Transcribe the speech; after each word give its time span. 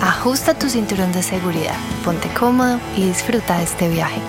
ajusta 0.00 0.54
tu 0.54 0.68
cinturón 0.68 1.12
de 1.12 1.22
seguridad, 1.22 1.74
ponte 2.04 2.28
cómodo 2.38 2.78
y 2.96 3.06
disfruta 3.06 3.58
de 3.58 3.64
este 3.64 3.88
viaje. 3.88 4.20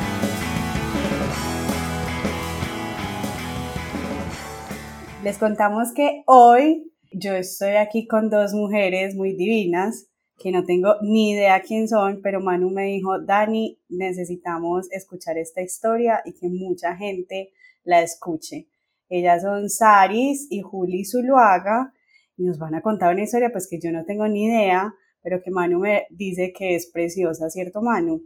Les 5.24 5.38
contamos 5.38 5.94
que 5.94 6.24
hoy 6.26 6.92
yo 7.12 7.34
estoy 7.34 7.76
aquí 7.76 8.08
con 8.08 8.30
dos 8.30 8.54
mujeres 8.54 9.16
muy 9.16 9.34
divinas 9.34 10.08
que 10.42 10.52
no 10.52 10.64
tengo 10.64 10.96
ni 11.02 11.32
idea 11.32 11.62
quién 11.62 11.88
son, 11.88 12.22
pero 12.24 12.40
Manu 12.40 12.70
me 12.70 12.86
dijo, 12.86 13.20
Dani, 13.20 13.78
necesitamos 13.90 14.90
escuchar 14.92 15.38
esta 15.38 15.62
historia 15.62 16.22
y 16.24 16.34
que 16.34 16.48
mucha 16.48 16.96
gente 16.96 17.52
la 17.84 18.02
escuche. 18.02 18.70
Ellas 19.10 19.42
son 19.42 19.70
Saris 19.70 20.48
y 20.50 20.62
Juli 20.62 21.04
Zuluaga 21.04 21.94
y 22.38 22.44
nos 22.44 22.58
van 22.58 22.76
a 22.76 22.82
contar 22.82 23.14
una 23.14 23.24
historia 23.24 23.52
pues 23.52 23.68
que 23.70 23.80
yo 23.80 23.92
no 23.92 24.06
tengo 24.06 24.28
ni 24.28 24.46
idea, 24.46 24.94
pero 25.22 25.42
que 25.42 25.52
Manu 25.52 25.80
me 25.80 26.08
dice 26.10 26.54
que 26.54 26.76
es 26.76 26.90
preciosa, 26.92 27.50
¿cierto 27.50 27.82
Manu? 27.82 28.22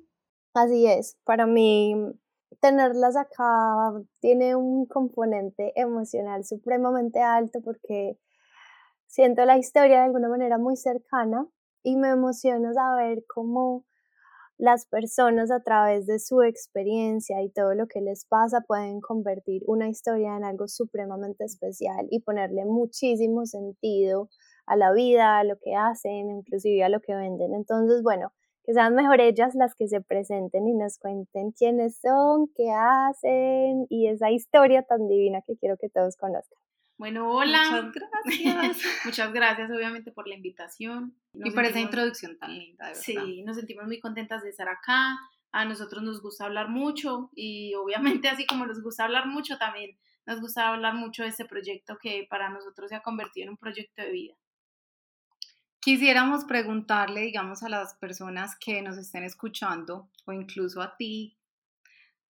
Así 0.53 0.85
es, 0.85 1.17
para 1.23 1.47
mí 1.47 1.95
tenerlas 2.59 3.15
acá 3.15 3.93
tiene 4.19 4.55
un 4.55 4.85
componente 4.85 5.73
emocional 5.75 6.45
supremamente 6.45 7.19
alto 7.19 7.59
porque 7.61 8.17
siento 9.07 9.45
la 9.45 9.57
historia 9.57 9.97
de 9.97 10.05
alguna 10.05 10.29
manera 10.29 10.57
muy 10.57 10.77
cercana 10.77 11.47
y 11.83 11.97
me 11.97 12.09
emociona 12.09 12.73
saber 12.73 13.25
cómo 13.27 13.85
las 14.57 14.85
personas 14.85 15.51
a 15.51 15.61
través 15.61 16.05
de 16.05 16.19
su 16.19 16.41
experiencia 16.41 17.41
y 17.41 17.49
todo 17.49 17.73
lo 17.73 17.87
que 17.87 18.01
les 18.01 18.25
pasa 18.25 18.61
pueden 18.61 19.01
convertir 19.01 19.63
una 19.65 19.89
historia 19.89 20.37
en 20.37 20.43
algo 20.43 20.67
supremamente 20.67 21.43
especial 21.43 22.07
y 22.11 22.21
ponerle 22.21 22.65
muchísimo 22.65 23.45
sentido 23.45 24.29
a 24.65 24.75
la 24.75 24.91
vida, 24.91 25.39
a 25.39 25.43
lo 25.43 25.57
que 25.59 25.75
hacen, 25.75 26.29
inclusive 26.29 26.83
a 26.83 26.89
lo 26.89 27.01
que 27.01 27.15
venden. 27.15 27.53
Entonces, 27.53 28.01
bueno, 28.03 28.33
que 28.65 28.73
sean 28.73 28.95
mejor 28.95 29.19
ellas 29.19 29.55
las 29.55 29.75
que 29.75 29.87
se 29.87 30.01
presenten 30.01 30.67
y 30.67 30.73
nos 30.73 30.97
cuenten 30.97 31.51
quiénes 31.51 31.99
son, 31.99 32.47
qué 32.55 32.71
hacen 32.71 33.87
y 33.89 34.07
esa 34.07 34.31
historia 34.31 34.83
tan 34.83 35.07
divina 35.07 35.41
que 35.45 35.57
quiero 35.57 35.77
que 35.77 35.89
todos 35.89 36.15
conozcan. 36.15 36.57
Bueno, 36.97 37.29
hola. 37.31 37.63
Muchas 37.69 37.91
gracias. 37.91 38.77
Muchas 39.05 39.33
gracias, 39.33 39.69
obviamente, 39.71 40.11
por 40.11 40.27
la 40.27 40.35
invitación 40.35 41.17
y 41.33 41.51
por 41.51 41.65
esa 41.65 41.79
introducción 41.79 42.37
tan 42.37 42.57
linda. 42.57 42.89
De 42.89 42.95
sí, 42.95 43.43
nos 43.43 43.57
sentimos 43.57 43.85
muy 43.85 43.99
contentas 43.99 44.43
de 44.43 44.49
estar 44.49 44.69
acá. 44.69 45.17
A 45.51 45.65
nosotros 45.65 46.01
nos 46.01 46.21
gusta 46.21 46.45
hablar 46.45 46.69
mucho 46.69 47.29
y 47.35 47.75
obviamente 47.75 48.27
así 48.29 48.45
como 48.45 48.65
nos 48.65 48.81
gusta 48.81 49.03
hablar 49.03 49.27
mucho, 49.27 49.57
también 49.57 49.97
nos 50.25 50.39
gusta 50.39 50.69
hablar 50.69 50.95
mucho 50.95 51.23
de 51.23 51.29
este 51.29 51.45
proyecto 51.45 51.97
que 52.01 52.25
para 52.29 52.49
nosotros 52.49 52.89
se 52.89 52.95
ha 52.95 53.01
convertido 53.01 53.45
en 53.45 53.49
un 53.51 53.57
proyecto 53.57 54.01
de 54.01 54.11
vida. 54.11 54.33
Quisiéramos 55.83 56.45
preguntarle, 56.45 57.21
digamos, 57.21 57.61
a 57.61 57.67
las 57.67 57.95
personas 57.95 58.55
que 58.57 58.81
nos 58.81 58.97
estén 58.97 59.23
escuchando 59.23 60.09
o 60.25 60.31
incluso 60.31 60.81
a 60.81 60.95
ti, 60.95 61.37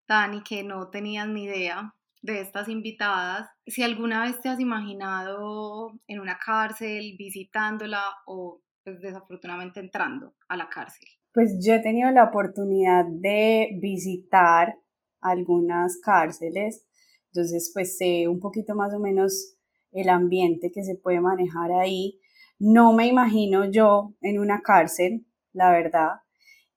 Dani, 0.06 0.44
que 0.44 0.62
no 0.62 0.88
tenías 0.88 1.26
ni 1.26 1.44
idea 1.44 1.92
de 2.22 2.40
estas 2.40 2.68
invitadas, 2.68 3.48
si 3.66 3.82
alguna 3.82 4.22
vez 4.22 4.40
te 4.40 4.50
has 4.50 4.60
imaginado 4.60 5.98
en 6.06 6.20
una 6.20 6.38
cárcel, 6.38 7.16
visitándola 7.18 8.02
o 8.26 8.62
pues, 8.84 9.00
desafortunadamente 9.00 9.80
entrando 9.80 10.34
a 10.48 10.56
la 10.56 10.68
cárcel. 10.68 11.08
Pues 11.32 11.58
yo 11.64 11.74
he 11.74 11.80
tenido 11.80 12.08
la 12.12 12.24
oportunidad 12.24 13.04
de 13.04 13.70
visitar 13.80 14.76
algunas 15.20 15.98
cárceles, 16.00 16.86
entonces 17.32 17.72
pues 17.74 17.96
sé 17.98 18.28
un 18.28 18.38
poquito 18.38 18.76
más 18.76 18.94
o 18.94 19.00
menos 19.00 19.56
el 19.90 20.08
ambiente 20.08 20.70
que 20.72 20.84
se 20.84 20.94
puede 20.94 21.20
manejar 21.20 21.72
ahí. 21.72 22.19
No 22.60 22.92
me 22.92 23.06
imagino 23.06 23.64
yo 23.70 24.12
en 24.20 24.38
una 24.38 24.60
cárcel, 24.60 25.24
la 25.54 25.72
verdad, 25.72 26.10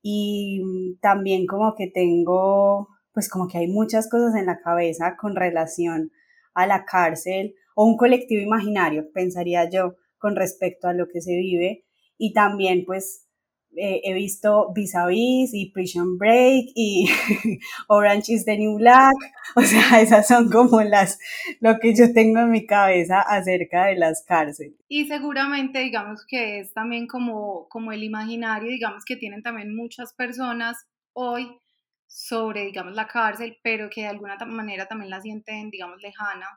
y 0.01 0.97
también 1.01 1.45
como 1.45 1.75
que 1.75 1.87
tengo 1.87 2.87
pues 3.13 3.29
como 3.29 3.49
que 3.49 3.57
hay 3.57 3.67
muchas 3.67 4.09
cosas 4.09 4.33
en 4.35 4.45
la 4.45 4.61
cabeza 4.61 5.17
con 5.17 5.35
relación 5.35 6.11
a 6.53 6.67
la 6.67 6.85
cárcel 6.85 7.55
o 7.75 7.85
un 7.85 7.97
colectivo 7.97 8.41
imaginario, 8.41 9.11
pensaría 9.13 9.69
yo, 9.69 9.95
con 10.17 10.37
respecto 10.37 10.87
a 10.87 10.93
lo 10.93 11.09
que 11.09 11.19
se 11.21 11.35
vive. 11.35 11.83
Y 12.17 12.31
también 12.33 12.85
pues 12.85 13.22
eh, 13.75 14.01
he 14.03 14.13
visto 14.13 14.71
Vis 14.73 14.95
a 14.95 15.07
Vis 15.07 15.53
y 15.53 15.71
Prison 15.71 16.17
Break 16.17 16.65
y 16.75 17.07
Orange 17.87 18.33
is 18.33 18.45
the 18.45 18.57
New 18.57 18.77
Black. 18.77 19.15
O 19.55 19.61
sea, 19.61 19.81
esas 20.01 20.27
son 20.27 20.49
como 20.49 20.81
las, 20.81 21.19
lo 21.59 21.79
que 21.79 21.95
yo 21.95 22.13
tengo 22.13 22.39
en 22.39 22.51
mi 22.51 22.65
cabeza 22.65 23.21
acerca 23.21 23.85
de 23.85 23.95
las 23.95 24.23
cárceles. 24.25 24.73
Y 24.87 25.07
seguramente, 25.07 25.79
digamos 25.79 26.25
que 26.27 26.59
es 26.59 26.73
también 26.73 27.07
como, 27.07 27.67
como 27.69 27.91
el 27.91 28.03
imaginario, 28.03 28.69
digamos 28.69 29.05
que 29.05 29.15
tienen 29.15 29.41
también 29.41 29.75
muchas 29.75 30.13
personas 30.13 30.77
hoy 31.13 31.47
sobre, 32.07 32.65
digamos, 32.65 32.93
la 32.93 33.07
cárcel, 33.07 33.57
pero 33.63 33.89
que 33.89 34.01
de 34.01 34.07
alguna 34.07 34.37
manera 34.45 34.87
también 34.87 35.09
la 35.09 35.21
sienten, 35.21 35.71
digamos, 35.71 36.01
lejana. 36.01 36.47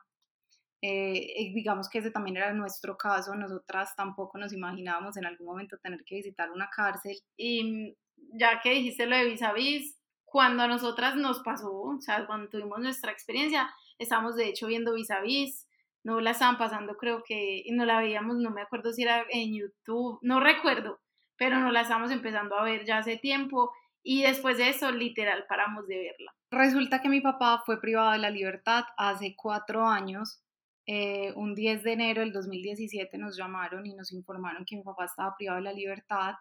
Eh, 0.81 1.51
digamos 1.55 1.89
que 1.89 1.99
ese 1.99 2.11
también 2.11 2.37
era 2.37 2.53
nuestro 2.53 2.97
caso, 2.97 3.35
nosotras 3.35 3.95
tampoco 3.95 4.37
nos 4.37 4.53
imaginábamos 4.53 5.17
en 5.17 5.25
algún 5.25 5.47
momento 5.47 5.77
tener 5.77 6.03
que 6.05 6.15
visitar 6.15 6.51
una 6.51 6.69
cárcel. 6.69 7.17
Y 7.35 7.95
ya 8.33 8.59
que 8.61 8.71
dijiste 8.71 9.05
lo 9.05 9.15
de 9.15 9.25
vis 9.25 9.41
a 9.41 9.53
vis, 9.53 9.97
cuando 10.25 10.63
a 10.63 10.67
nosotras 10.67 11.15
nos 11.15 11.39
pasó, 11.39 11.71
o 11.71 12.01
sea, 12.01 12.25
cuando 12.27 12.49
tuvimos 12.49 12.79
nuestra 12.79 13.11
experiencia, 13.11 13.69
estábamos 13.97 14.35
de 14.35 14.47
hecho 14.47 14.67
viendo 14.67 14.93
vis 14.93 15.09
a 15.09 15.21
vis, 15.21 15.67
no 16.03 16.19
la 16.21 16.31
estaban 16.31 16.57
pasando, 16.57 16.95
creo 16.95 17.23
que, 17.25 17.63
no 17.71 17.85
la 17.85 17.99
veíamos, 17.99 18.37
no 18.37 18.51
me 18.51 18.61
acuerdo 18.61 18.93
si 18.93 19.03
era 19.03 19.25
en 19.29 19.53
YouTube, 19.53 20.19
no 20.21 20.39
recuerdo, 20.39 20.99
pero 21.37 21.59
no 21.59 21.71
la 21.71 21.81
estamos 21.81 22.11
empezando 22.11 22.57
a 22.57 22.63
ver 22.63 22.85
ya 22.85 22.99
hace 22.99 23.17
tiempo 23.17 23.71
y 24.03 24.23
después 24.23 24.57
de 24.57 24.69
eso, 24.69 24.91
literal, 24.91 25.45
paramos 25.49 25.87
de 25.87 25.97
verla. 25.97 26.33
Resulta 26.49 27.01
que 27.01 27.09
mi 27.09 27.19
papá 27.19 27.61
fue 27.65 27.81
privado 27.81 28.11
de 28.11 28.19
la 28.19 28.29
libertad 28.29 28.85
hace 28.95 29.35
cuatro 29.35 29.85
años. 29.85 30.41
Eh, 30.89 31.33
un 31.35 31.53
10 31.53 31.83
de 31.83 31.91
enero 31.91 32.21
del 32.21 32.31
2017 32.31 33.17
nos 33.17 33.35
llamaron 33.35 33.85
y 33.85 33.93
nos 33.93 34.13
informaron 34.13 34.63
que 34.65 34.77
mi 34.77 34.83
papá 34.83 35.03
estaba 35.03 35.35
privado 35.35 35.57
de 35.57 35.65
la 35.65 35.73
libertad. 35.73 36.35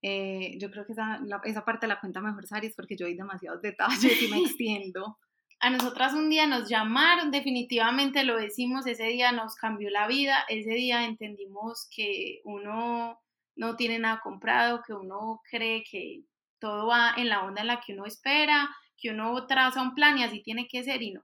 Eh, 0.00 0.56
yo 0.58 0.70
creo 0.70 0.86
que 0.86 0.92
esa, 0.92 1.20
esa 1.44 1.64
parte 1.64 1.86
la 1.86 2.00
cuenta 2.00 2.22
mejor 2.22 2.46
Saris 2.46 2.74
porque 2.74 2.96
yo 2.96 3.04
doy 3.04 3.14
demasiados 3.14 3.60
detalles 3.60 4.22
y 4.22 4.28
me 4.28 4.38
extiendo. 4.44 5.18
A 5.60 5.68
nosotras 5.70 6.14
un 6.14 6.30
día 6.30 6.46
nos 6.46 6.68
llamaron, 6.68 7.30
definitivamente 7.30 8.24
lo 8.24 8.36
decimos, 8.36 8.86
ese 8.86 9.04
día 9.04 9.30
nos 9.30 9.54
cambió 9.56 9.90
la 9.90 10.08
vida, 10.08 10.38
ese 10.48 10.70
día 10.70 11.04
entendimos 11.04 11.86
que 11.94 12.40
uno 12.44 13.20
no 13.54 13.76
tiene 13.76 13.98
nada 13.98 14.20
comprado, 14.24 14.82
que 14.84 14.94
uno 14.94 15.40
cree 15.48 15.84
que 15.88 16.22
todo 16.58 16.86
va 16.86 17.14
en 17.16 17.28
la 17.28 17.44
onda 17.44 17.60
en 17.60 17.68
la 17.68 17.80
que 17.80 17.92
uno 17.92 18.06
espera, 18.06 18.74
que 18.96 19.10
uno 19.10 19.46
traza 19.46 19.82
un 19.82 19.94
plan 19.94 20.18
y 20.18 20.24
así 20.24 20.42
tiene 20.42 20.66
que 20.66 20.82
ser 20.82 21.02
y 21.02 21.12
no. 21.12 21.22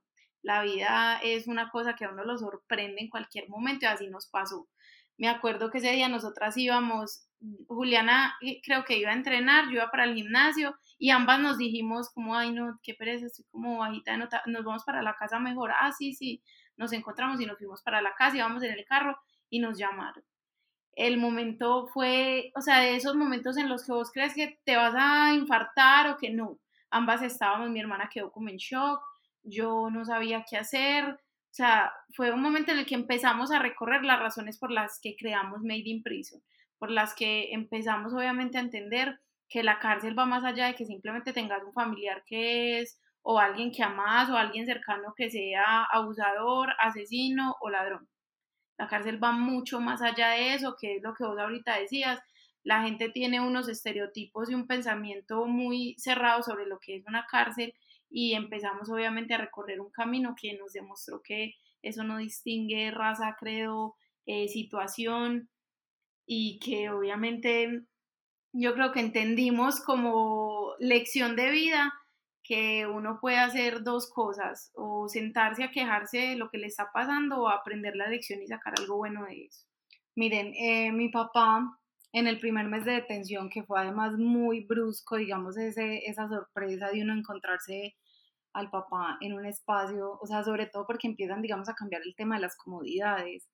La 0.48 0.62
vida 0.62 1.20
es 1.22 1.46
una 1.46 1.68
cosa 1.68 1.94
que 1.94 2.06
a 2.06 2.10
uno 2.10 2.24
lo 2.24 2.38
sorprende 2.38 3.02
en 3.02 3.10
cualquier 3.10 3.50
momento 3.50 3.84
y 3.84 3.88
así 3.88 4.08
nos 4.08 4.28
pasó. 4.28 4.66
Me 5.18 5.28
acuerdo 5.28 5.70
que 5.70 5.76
ese 5.76 5.92
día 5.92 6.08
nosotras 6.08 6.56
íbamos, 6.56 7.28
Juliana 7.66 8.34
eh, 8.40 8.62
creo 8.64 8.82
que 8.86 8.96
iba 8.96 9.10
a 9.10 9.12
entrenar, 9.12 9.66
yo 9.66 9.72
iba 9.72 9.90
para 9.90 10.04
el 10.04 10.14
gimnasio 10.14 10.74
y 10.96 11.10
ambas 11.10 11.38
nos 11.40 11.58
dijimos 11.58 12.08
como, 12.14 12.34
ay 12.34 12.50
no, 12.52 12.80
qué 12.82 12.94
pereza, 12.94 13.26
estoy 13.26 13.44
como 13.50 13.80
bajita 13.80 14.12
de 14.12 14.18
nota, 14.20 14.42
nos 14.46 14.64
vamos 14.64 14.84
para 14.84 15.02
la 15.02 15.16
casa 15.18 15.38
mejor, 15.38 15.70
ah 15.78 15.92
sí, 15.92 16.14
sí, 16.14 16.42
nos 16.78 16.94
encontramos 16.94 17.38
y 17.42 17.44
nos 17.44 17.58
fuimos 17.58 17.82
para 17.82 18.00
la 18.00 18.14
casa, 18.14 18.38
íbamos 18.38 18.62
en 18.62 18.72
el 18.72 18.86
carro 18.86 19.18
y 19.50 19.58
nos 19.58 19.76
llamaron 19.76 20.24
el 20.96 21.18
momento 21.18 21.88
fue, 21.88 22.52
o 22.56 22.62
sea, 22.62 22.80
de 22.80 22.96
esos 22.96 23.14
momentos 23.16 23.58
en 23.58 23.68
los 23.68 23.84
que 23.84 23.92
vos 23.92 24.10
crees 24.12 24.34
que 24.34 24.58
te 24.64 24.76
vas 24.76 24.94
a 24.96 25.34
infartar 25.34 26.10
o 26.10 26.16
que 26.16 26.30
no. 26.30 26.58
Ambas 26.90 27.22
estábamos, 27.22 27.70
mi 27.70 27.80
hermana 27.80 28.08
quedó 28.12 28.32
como 28.32 28.48
en 28.48 28.56
shock, 28.56 29.00
yo 29.42 29.88
no 29.90 30.04
sabía 30.04 30.44
qué 30.48 30.56
hacer. 30.56 31.04
O 31.06 31.54
sea, 31.58 31.92
fue 32.14 32.32
un 32.32 32.42
momento 32.42 32.72
en 32.72 32.78
el 32.78 32.86
que 32.86 32.94
empezamos 32.94 33.50
a 33.50 33.58
recorrer 33.58 34.04
las 34.04 34.20
razones 34.20 34.58
por 34.58 34.70
las 34.70 35.00
que 35.00 35.16
creamos 35.16 35.62
Made 35.62 35.82
in 35.84 36.02
Prison, 36.02 36.42
por 36.78 36.90
las 36.90 37.14
que 37.14 37.52
empezamos 37.52 38.12
obviamente 38.12 38.58
a 38.58 38.62
entender 38.62 39.20
que 39.48 39.62
la 39.62 39.78
cárcel 39.78 40.18
va 40.18 40.26
más 40.26 40.44
allá 40.44 40.66
de 40.66 40.74
que 40.74 40.84
simplemente 40.84 41.32
tengas 41.32 41.62
un 41.64 41.72
familiar 41.72 42.22
que 42.26 42.80
es 42.80 43.00
o 43.22 43.38
alguien 43.38 43.72
que 43.72 43.82
amas 43.82 44.30
o 44.30 44.36
alguien 44.36 44.66
cercano 44.66 45.14
que 45.16 45.30
sea 45.30 45.84
abusador, 45.84 46.74
asesino 46.78 47.56
o 47.60 47.70
ladrón 47.70 48.08
la 48.78 48.86
cárcel 48.86 49.22
va 49.22 49.32
mucho 49.32 49.80
más 49.80 50.00
allá 50.00 50.30
de 50.30 50.54
eso, 50.54 50.76
que 50.80 50.96
es 50.96 51.02
lo 51.02 51.12
que 51.14 51.24
vos 51.24 51.38
ahorita 51.38 51.78
decías. 51.78 52.20
la 52.64 52.82
gente 52.82 53.08
tiene 53.08 53.40
unos 53.40 53.68
estereotipos 53.68 54.50
y 54.50 54.54
un 54.54 54.66
pensamiento 54.66 55.46
muy 55.46 55.94
cerrado 55.98 56.42
sobre 56.42 56.66
lo 56.66 56.78
que 56.80 56.96
es 56.96 57.06
una 57.06 57.26
cárcel 57.26 57.72
y 58.10 58.34
empezamos 58.34 58.90
obviamente 58.90 59.34
a 59.34 59.38
recorrer 59.38 59.80
un 59.80 59.90
camino 59.90 60.34
que 60.40 60.56
nos 60.56 60.72
demostró 60.72 61.22
que 61.22 61.54
eso 61.82 62.04
no 62.04 62.18
distingue 62.18 62.90
raza, 62.90 63.36
credo, 63.38 63.94
eh, 64.26 64.48
situación 64.48 65.48
y 66.26 66.58
que 66.58 66.90
obviamente 66.90 67.84
yo 68.52 68.74
creo 68.74 68.92
que 68.92 69.00
entendimos 69.00 69.80
como 69.80 70.74
lección 70.78 71.36
de 71.36 71.50
vida 71.50 71.92
que 72.42 72.86
uno 72.86 73.18
puede 73.20 73.36
hacer 73.36 73.82
dos 73.82 74.10
cosas, 74.10 74.72
o 74.74 75.06
sentarse 75.06 75.64
a 75.64 75.70
quejarse 75.70 76.18
de 76.18 76.36
lo 76.36 76.48
que 76.48 76.56
le 76.56 76.66
está 76.66 76.90
pasando 76.94 77.42
o 77.42 77.48
aprender 77.50 77.94
la 77.94 78.08
lección 78.08 78.42
y 78.42 78.46
sacar 78.46 78.72
algo 78.78 78.96
bueno 78.96 79.26
de 79.26 79.44
eso. 79.44 79.66
Miren, 80.14 80.54
eh, 80.54 80.90
mi 80.90 81.10
papá 81.10 81.78
en 82.12 82.26
el 82.26 82.38
primer 82.40 82.66
mes 82.68 82.84
de 82.84 82.92
detención, 82.92 83.50
que 83.50 83.64
fue 83.64 83.80
además 83.80 84.14
muy 84.16 84.64
brusco, 84.66 85.16
digamos, 85.16 85.56
ese, 85.56 86.06
esa 86.06 86.28
sorpresa 86.28 86.90
de 86.90 87.02
uno 87.02 87.14
encontrarse 87.14 87.96
al 88.54 88.70
papá 88.70 89.18
en 89.20 89.34
un 89.34 89.46
espacio, 89.46 90.18
o 90.20 90.26
sea, 90.26 90.42
sobre 90.42 90.66
todo 90.66 90.86
porque 90.86 91.06
empiezan, 91.06 91.42
digamos, 91.42 91.68
a 91.68 91.74
cambiar 91.74 92.02
el 92.04 92.14
tema 92.16 92.36
de 92.36 92.42
las 92.42 92.56
comodidades. 92.56 93.48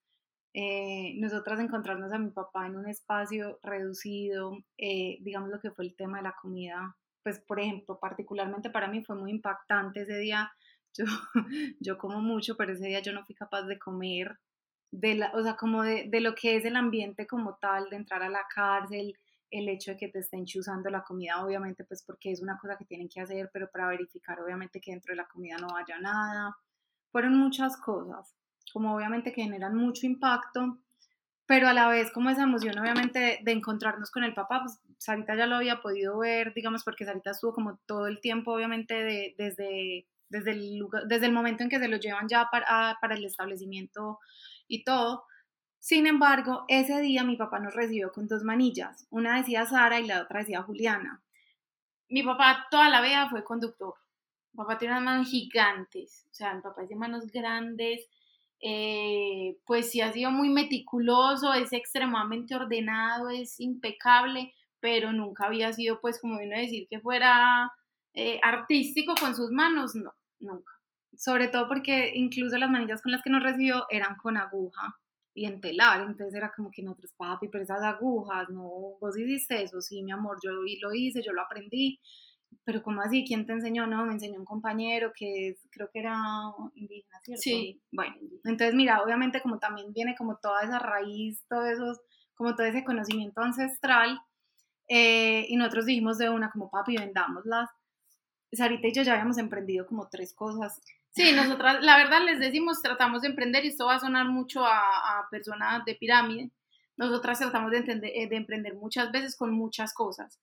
Eh, 0.55 1.15
nosotras 1.17 1.59
encontrarnos 1.61 2.12
a 2.12 2.19
mi 2.19 2.31
papá 2.31 2.67
en 2.67 2.77
un 2.77 2.89
espacio 2.89 3.59
reducido, 3.62 4.56
eh, 4.79 5.19
digamos 5.21 5.51
lo 5.51 5.59
que 5.61 5.73
fue 5.73 5.85
el 5.85 5.97
tema 5.97 6.19
de 6.19 6.25
la 6.25 6.37
comida, 6.41 6.97
pues 7.25 7.41
por 7.41 7.59
ejemplo, 7.59 7.99
particularmente 8.01 8.71
para 8.71 8.87
mí 8.89 9.03
fue 9.05 9.17
muy 9.17 9.33
impactante 9.33 10.03
ese 10.03 10.19
día. 10.19 10.53
Yo, 10.97 11.06
yo 11.81 11.99
como 11.99 12.21
mucho, 12.21 12.56
pero 12.56 12.73
ese 12.73 12.87
día 12.87 13.01
yo 13.03 13.12
no 13.12 13.25
fui 13.25 13.35
capaz 13.35 13.62
de 13.62 13.81
comer, 13.81 14.39
de 14.94 15.17
la, 15.17 15.32
o 15.35 15.43
sea, 15.43 15.56
como 15.56 15.82
de, 15.82 16.08
de 16.08 16.20
lo 16.20 16.35
que 16.35 16.56
es 16.56 16.64
el 16.64 16.76
ambiente 16.76 17.26
como 17.26 17.56
tal, 17.56 17.91
de 17.91 17.96
entrar 17.96 18.23
a 18.23 18.29
la 18.29 18.46
cárcel, 18.55 19.14
el 19.50 19.69
hecho 19.69 19.93
de 19.93 19.96
que 19.96 20.08
te 20.08 20.20
estén 20.20 20.44
chuzando 20.46 20.88
la 20.88 21.02
comida, 21.02 21.44
obviamente, 21.44 21.85
pues 21.85 22.02
porque 22.05 22.31
es 22.31 22.41
una 22.41 22.56
cosa 22.58 22.76
que 22.76 22.85
tienen 22.85 23.08
que 23.08 23.20
hacer, 23.20 23.50
pero 23.52 23.70
para 23.70 23.88
verificar, 23.88 24.41
obviamente, 24.41 24.81
que 24.81 24.93
dentro 24.93 25.12
de 25.12 25.17
la 25.17 25.26
comida 25.26 25.56
no 25.58 25.76
haya 25.76 25.99
nada. 25.99 26.56
Fueron 27.11 27.37
muchas 27.37 27.76
cosas, 27.76 28.35
como 28.73 28.94
obviamente 28.94 29.32
que 29.32 29.43
generan 29.43 29.76
mucho 29.76 30.06
impacto, 30.06 30.79
pero 31.46 31.69
a 31.69 31.75
la 31.75 31.88
vez 31.88 32.11
como 32.12 32.31
esa 32.31 32.44
emoción 32.44 32.79
obviamente 32.79 33.41
de, 33.43 33.52
encontrarnos 33.52 34.11
con 34.11 34.25
el 34.25 34.35
papá, 34.35 34.62
pues 34.62 34.81
Sarita 34.99 35.37
ya 35.37 35.46
lo 35.46 35.56
había 35.56 35.81
podido 35.82 36.19
ver, 36.19 36.55
digamos, 36.55 36.85
porque 36.85 37.05
Sarita 37.05 37.32
estuvo 37.32 37.52
como 37.52 37.79
todo 37.87 38.06
el 38.06 38.20
tiempo 38.20 38.52
obviamente 38.55 38.94
de, 38.94 39.35
desde, 39.37 40.06
desde, 40.29 40.52
el 40.52 40.87
desde 41.06 41.26
el 41.26 41.32
momento 41.32 41.62
en 41.62 41.69
que 41.69 41.79
se 41.79 41.88
lo 41.88 41.99
llevan 41.99 42.29
ya 42.29 42.49
para, 42.50 42.96
para 43.00 43.14
el 43.14 43.25
establecimiento 43.25 44.20
y 44.69 44.84
todo. 44.84 45.25
Sin 45.78 46.06
embargo, 46.06 46.64
ese 46.69 47.00
día 47.00 47.25
mi 47.25 47.37
papá 47.37 47.58
nos 47.61 47.75
recibió 47.75 48.12
con 48.12 48.26
dos 48.26 48.43
manillas, 48.43 49.06
una 49.11 49.37
decía 49.37 49.66
Sara 49.66 50.00
y 50.00 50.06
la 50.06 50.22
otra 50.22 50.40
decía 50.40 50.62
Juliana. 50.62 51.22
Mi 52.08 52.22
papá 52.22 52.66
toda 52.70 52.88
la 52.88 53.02
vida 53.02 53.28
fue 53.28 53.44
conductor. 53.44 53.94
Mi 54.52 54.58
papá 54.58 54.78
tiene 54.78 54.94
unas 54.94 55.05
manos 55.05 55.28
gigantes, 55.28 56.26
o 56.31 56.34
sea, 56.34 56.55
mi 56.55 56.62
papá 56.62 56.87
tiene 56.87 57.00
manos 57.00 57.31
grandes, 57.31 58.08
eh, 58.61 59.58
pues 59.66 59.90
sí 59.90 60.00
ha 60.00 60.12
sido 60.12 60.31
muy 60.31 60.49
meticuloso, 60.49 61.52
es 61.52 61.72
extremadamente 61.72 62.55
ordenado, 62.55 63.28
es 63.28 63.60
impecable, 63.60 64.55
pero 64.81 65.12
nunca 65.12 65.46
había 65.46 65.72
sido, 65.72 66.00
pues, 66.00 66.20
como 66.20 66.38
vino 66.38 66.56
a 66.56 66.60
decir, 66.60 66.87
que 66.88 67.00
fuera 67.00 67.70
eh, 68.14 68.40
artístico 68.43 69.14
con 69.20 69.34
sus 69.34 69.50
manos, 69.50 69.94
no, 69.94 70.14
nunca. 70.38 70.74
Sobre 71.16 71.49
todo 71.49 71.69
porque 71.69 72.12
incluso 72.14 72.56
las 72.58 72.70
manillas 72.70 73.02
con 73.02 73.12
las 73.12 73.22
que 73.22 73.31
nos 73.31 73.43
recibió 73.43 73.87
eran 73.90 74.16
con 74.16 74.37
aguja 74.37 74.96
y 75.34 75.46
en 75.46 75.61
telar, 75.61 76.00
entonces 76.02 76.34
era 76.34 76.52
como 76.55 76.70
que 76.70 76.82
nosotros, 76.82 77.12
papi, 77.16 77.49
pero 77.49 77.64
esas 77.64 77.82
agujas, 77.82 78.49
no, 78.50 78.96
vos 79.00 79.19
hiciste 79.19 79.62
eso, 79.62 79.81
sí, 79.81 80.02
mi 80.02 80.12
amor, 80.12 80.38
yo 80.43 80.52
lo 80.52 80.94
hice, 80.94 81.22
yo 81.22 81.32
lo 81.32 81.43
aprendí, 81.43 81.99
pero 82.62 82.82
¿cómo 82.82 83.02
así? 83.02 83.25
¿Quién 83.26 83.44
te 83.44 83.52
enseñó? 83.52 83.87
No, 83.87 84.06
me 84.06 84.12
enseñó 84.12 84.38
un 84.38 84.44
compañero 84.44 85.12
que 85.14 85.56
creo 85.70 85.88
que 85.93 85.99
era 85.99 86.16
indígena, 86.75 87.19
¿cierto? 87.25 87.43
Sí. 87.43 87.82
Bueno, 87.90 88.14
entonces 88.44 88.75
mira, 88.75 89.02
obviamente 89.02 89.40
como 89.40 89.58
también 89.58 89.93
viene 89.93 90.14
como 90.17 90.37
toda 90.37 90.62
esa 90.62 90.78
raíz, 90.78 91.44
todo 91.49 91.67
eso, 91.67 92.00
como 92.37 92.55
todo 92.55 92.67
ese 92.67 92.84
conocimiento 92.84 93.40
ancestral, 93.40 94.20
eh, 94.88 95.46
y 95.49 95.56
nosotros 95.56 95.87
dijimos 95.87 96.19
de 96.19 96.31
una 96.31 96.50
como 96.50 96.70
papi, 96.70 96.96
vendámoslas. 96.96 97.70
Sarita 98.52 98.87
y 98.87 98.93
yo 98.93 99.02
ya 99.02 99.14
habíamos 99.14 99.38
emprendido 99.38 99.87
como 99.87 100.08
tres 100.08 100.32
cosas. 100.32 100.81
Sí, 101.14 101.32
nosotras, 101.32 101.82
la 101.82 101.96
verdad 101.96 102.25
les 102.25 102.40
decimos, 102.40 102.82
tratamos 102.82 103.22
de 103.22 103.28
emprender, 103.28 103.64
y 103.64 103.69
esto 103.69 103.87
va 103.87 103.94
a 103.94 104.00
sonar 104.00 104.28
mucho 104.28 104.64
a, 104.64 104.78
a 104.78 105.28
personas 105.31 105.84
de 105.84 105.94
pirámide, 105.94 106.50
nosotras 106.96 107.38
tratamos 107.38 107.70
de, 107.70 107.78
entender, 107.78 108.12
eh, 108.14 108.28
de 108.28 108.37
emprender 108.37 108.75
muchas 108.75 109.12
veces 109.12 109.37
con 109.37 109.52
muchas 109.52 109.94
cosas 109.94 110.40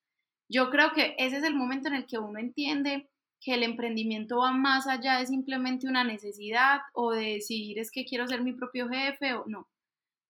yo 0.52 0.70
creo 0.70 0.92
que 0.92 1.16
ese 1.18 1.38
es 1.38 1.44
el 1.44 1.56
momento 1.56 1.88
en 1.88 1.96
el 1.96 2.06
que 2.06 2.18
uno 2.18 2.38
entiende 2.38 3.10
que 3.40 3.54
el 3.54 3.64
emprendimiento 3.64 4.40
va 4.40 4.52
más 4.52 4.86
allá 4.86 5.18
de 5.18 5.26
simplemente 5.26 5.88
una 5.88 6.04
necesidad 6.04 6.82
o 6.94 7.12
de 7.12 7.36
decidir 7.36 7.80
es 7.80 7.90
que 7.90 8.04
quiero 8.04 8.28
ser 8.28 8.42
mi 8.42 8.52
propio 8.52 8.90
jefe 8.90 9.34
o 9.34 9.46
no. 9.48 9.70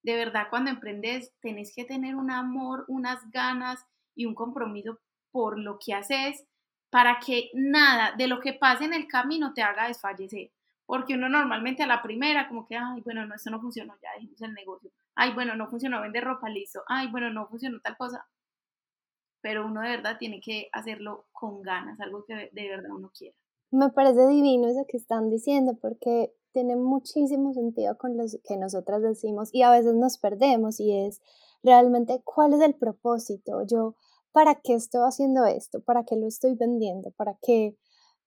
De 0.03 0.15
verdad, 0.15 0.47
cuando 0.49 0.69
emprendes, 0.69 1.33
tenés 1.41 1.73
que 1.75 1.85
tener 1.85 2.15
un 2.15 2.29
amor, 2.29 2.85
unas 2.87 3.19
ganas 3.31 3.83
y 4.15 4.25
un 4.25 4.35
compromiso 4.35 4.99
por 5.31 5.59
lo 5.59 5.79
que 5.83 5.95
haces 5.95 6.45
para 6.91 7.19
que 7.19 7.49
nada 7.55 8.11
de 8.15 8.27
lo 8.27 8.39
que 8.39 8.53
pase 8.53 8.85
en 8.85 8.93
el 8.93 9.07
camino 9.07 9.53
te 9.55 9.63
haga 9.63 9.87
desfallecer. 9.87 10.51
Porque 10.85 11.15
uno 11.15 11.29
normalmente 11.29 11.81
a 11.81 11.87
la 11.87 12.03
primera, 12.03 12.47
como 12.47 12.67
que, 12.67 12.75
ay, 12.75 13.01
bueno, 13.01 13.25
no, 13.25 13.33
esto 13.33 13.49
no 13.49 13.59
funcionó, 13.59 13.95
ya 14.03 14.09
dijimos 14.19 14.41
el 14.43 14.53
negocio. 14.53 14.91
Ay, 15.15 15.33
bueno, 15.33 15.55
no 15.55 15.69
funcionó 15.69 16.01
vender 16.01 16.23
ropa, 16.23 16.49
listo. 16.49 16.83
Ay, 16.87 17.07
bueno, 17.07 17.31
no 17.31 17.47
funcionó 17.47 17.79
tal 17.79 17.97
cosa 17.97 18.27
pero 19.41 19.65
uno 19.65 19.81
de 19.81 19.89
verdad 19.89 20.17
tiene 20.19 20.39
que 20.39 20.69
hacerlo 20.71 21.25
con 21.31 21.61
ganas, 21.61 21.99
algo 21.99 22.23
que 22.25 22.49
de 22.51 22.69
verdad 22.69 22.91
uno 22.95 23.11
quiera. 23.17 23.35
Me 23.71 23.89
parece 23.89 24.27
divino 24.27 24.67
eso 24.67 24.85
que 24.87 24.97
están 24.97 25.29
diciendo 25.29 25.77
porque 25.81 26.33
tiene 26.51 26.75
muchísimo 26.75 27.53
sentido 27.53 27.97
con 27.97 28.17
lo 28.17 28.25
que 28.43 28.57
nosotras 28.57 29.01
decimos 29.01 29.49
y 29.53 29.63
a 29.63 29.71
veces 29.71 29.95
nos 29.95 30.17
perdemos 30.17 30.79
y 30.79 30.91
es 30.91 31.21
realmente 31.63 32.21
cuál 32.23 32.53
es 32.53 32.61
el 32.61 32.75
propósito, 32.75 33.65
yo, 33.65 33.95
¿para 34.31 34.55
qué 34.55 34.73
estoy 34.75 35.01
haciendo 35.07 35.45
esto? 35.45 35.81
¿Para 35.81 36.03
qué 36.05 36.15
lo 36.15 36.27
estoy 36.27 36.55
vendiendo? 36.55 37.11
¿Para 37.11 37.37
qué 37.41 37.75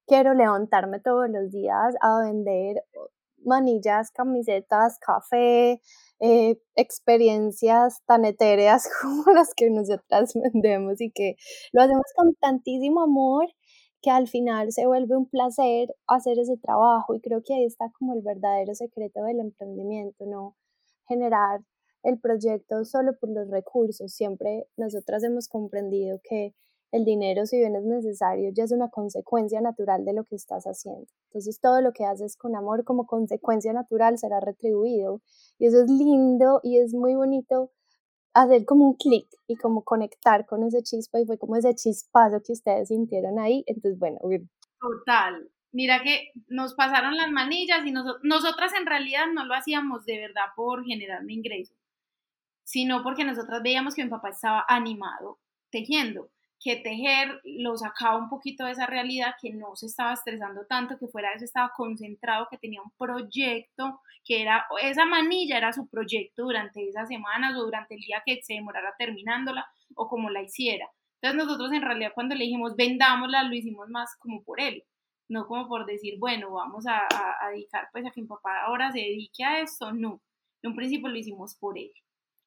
quiero 0.07 0.35
levantarme 0.35 1.01
todos 1.01 1.29
los 1.31 1.51
días 1.51 1.95
a 2.01 2.21
vender 2.21 2.85
manillas, 3.45 4.11
camisetas, 4.11 4.99
café, 4.99 5.81
eh, 6.21 6.59
experiencias 6.77 8.03
tan 8.07 8.25
etéreas 8.25 8.89
como 9.03 9.25
las 9.35 9.55
que 9.55 9.71
nosotras 9.71 10.33
vendemos 10.35 11.01
y 11.01 11.11
que 11.13 11.37
lo 11.73 11.83
hacemos 11.83 12.07
con 12.17 12.35
tantísimo 12.37 13.03
amor 13.03 13.47
que 14.03 14.11
al 14.11 14.29
final 14.29 14.71
se 14.73 14.87
vuelve 14.87 15.17
un 15.17 15.29
placer 15.29 15.95
hacer 16.07 16.39
ese 16.39 16.59
trabajo 16.59 17.15
y 17.15 17.21
creo 17.21 17.43
que 17.43 17.55
ahí 17.55 17.65
está 17.65 17.87
como 17.99 18.15
el 18.15 18.23
verdadero 18.23 18.75
secreto 18.75 19.23
del 19.25 19.41
emprendimiento, 19.41 20.27
no 20.27 20.57
generar 21.09 21.61
el 22.05 22.21
proyecto 22.21 22.85
solo 22.85 23.17
por 23.19 23.31
los 23.31 23.51
recursos. 23.51 24.13
Siempre 24.13 24.69
nosotras 24.77 25.25
hemos 25.25 25.49
comprendido 25.49 26.21
que 26.23 26.55
el 26.93 27.05
dinero, 27.05 27.45
si 27.45 27.59
bien 27.59 27.75
es 27.75 27.85
necesario, 27.85 28.51
ya 28.55 28.63
es 28.63 28.71
una 28.71 28.89
consecuencia 28.89 29.61
natural 29.61 30.05
de 30.05 30.13
lo 30.13 30.23
que 30.23 30.37
estás 30.37 30.65
haciendo. 30.65 31.07
Entonces 31.31 31.59
todo 31.61 31.81
lo 31.81 31.93
que 31.93 32.05
haces 32.05 32.37
con 32.37 32.55
amor 32.55 32.85
como 32.85 33.07
consecuencia 33.07 33.73
natural 33.73 34.17
será 34.17 34.39
retribuido. 34.39 35.21
Y 35.59 35.67
eso 35.67 35.83
es 35.83 35.91
lindo 35.91 36.61
y 36.63 36.79
es 36.79 36.95
muy 36.95 37.17
bonito 37.17 37.73
hacer 38.33 38.65
como 38.65 38.87
un 38.87 38.95
clic 38.95 39.27
y 39.49 39.57
como 39.57 39.83
conectar 39.83 40.47
con 40.47 40.63
ese 40.63 40.83
chispa 40.83 41.21
y 41.21 41.27
fue 41.27 41.39
como 41.39 41.57
ese 41.57 41.75
chispazo 41.75 42.43
que 42.47 42.53
ustedes 42.53 42.89
sintieron 42.89 43.41
ahí. 43.41 43.65
Entonces, 43.67 43.99
bueno. 43.99 44.19
Total. 44.81 45.49
Mira 45.73 46.01
que 46.05 46.31
nos 46.47 46.75
pasaron 46.75 47.17
las 47.17 47.33
manillas 47.33 47.85
y 47.85 47.91
nosotras 47.91 48.73
en 48.79 48.87
realidad 48.87 49.27
no 49.35 49.45
lo 49.45 49.55
hacíamos 49.55 50.05
de 50.05 50.21
verdad 50.21 50.45
por 50.55 50.85
generar 50.85 51.23
un 51.23 51.31
ingreso, 51.31 51.75
sino 52.65 53.03
porque 53.03 53.25
nosotras 53.25 53.63
veíamos 53.63 53.95
que 53.95 54.05
mi 54.05 54.11
papá 54.11 54.31
estaba 54.31 54.65
animado 54.69 55.39
tejiendo 55.71 56.31
que 56.65 56.77
tejer 56.77 57.41
lo 57.45 57.77
sacaba 57.77 58.17
un 58.17 58.31
poquito 58.31 58.65
de 58.65 58.73
esa 58.73 58.87
realidad, 58.87 59.35
que 59.41 59.53
no 59.53 59.77
se 59.77 59.85
estaba 59.85 60.15
estresando 60.15 60.65
tanto, 60.67 60.97
que 60.99 61.09
fuera 61.09 61.35
eso 61.35 61.45
estaba 61.45 61.71
concentrado, 61.77 62.49
que 62.51 62.57
tenía 62.57 62.81
un 62.81 62.91
proyecto, 62.97 64.01
que 64.25 64.41
era, 64.41 64.65
esa 64.81 65.05
manilla 65.05 65.59
era 65.59 65.75
su 65.75 65.87
proyecto 65.89 66.45
durante 66.45 66.89
esas 66.89 67.07
semanas 67.09 67.55
o 67.55 67.65
durante 67.65 67.97
el 67.97 68.01
día 68.01 68.23
que 68.25 68.41
se 68.43 68.55
demorara 68.55 68.95
terminándola 68.99 69.67
o 69.95 70.09
como 70.09 70.31
la 70.31 70.43
hiciera. 70.43 70.89
Entonces 71.21 71.47
nosotros 71.47 71.71
en 71.73 71.83
realidad 71.83 72.13
cuando 72.15 72.35
le 72.35 72.45
dijimos 72.45 72.77
vendámosla, 72.77 73.43
lo 73.45 73.55
hicimos 73.55 73.91
más 73.91 74.17
como 74.19 74.43
por 74.43 74.59
él, 74.59 74.85
no 75.29 75.47
como 75.47 75.69
por 75.69 75.85
decir, 75.85 76.15
bueno, 76.19 76.51
vamos 76.51 76.87
a, 76.89 77.07
dedicar 77.51 77.89
pues 77.93 78.07
a 78.07 78.11
que 78.11 78.23
mi 78.23 78.27
papá 78.27 78.63
ahora 78.65 78.91
se 78.91 79.01
dedique 79.01 79.45
a 79.45 79.61
esto, 79.61 79.93
no. 79.93 80.23
En 80.63 80.71
un 80.71 80.77
principio 80.77 81.09
lo 81.09 81.19
hicimos 81.19 81.57
por 81.57 81.79
él. 81.79 81.93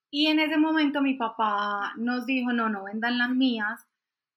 Y 0.09 0.27
en 0.27 0.39
ese 0.39 0.57
momento 0.57 1.01
mi 1.01 1.15
papá 1.15 1.93
nos 1.97 2.25
dijo, 2.25 2.53
no, 2.53 2.69
no 2.69 2.85
vendan 2.85 3.17
las 3.17 3.29
mías, 3.29 3.85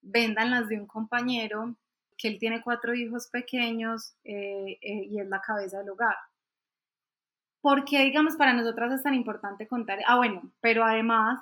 vendan 0.02 0.50
las 0.50 0.68
de 0.68 0.80
un 0.80 0.86
compañero, 0.86 1.76
que 2.16 2.28
él 2.28 2.38
tiene 2.38 2.62
cuatro 2.62 2.94
hijos 2.94 3.28
pequeños 3.28 4.14
eh, 4.24 4.78
eh, 4.80 5.04
y 5.10 5.20
es 5.20 5.28
la 5.28 5.40
cabeza 5.40 5.78
del 5.78 5.90
hogar. 5.90 6.16
¿Por 7.60 7.84
qué, 7.84 8.04
digamos, 8.04 8.36
para 8.36 8.52
nosotras 8.52 8.92
es 8.92 9.02
tan 9.02 9.14
importante 9.14 9.68
contar? 9.68 9.98
Ah, 10.06 10.16
bueno, 10.16 10.50
pero 10.60 10.84
además 10.84 11.40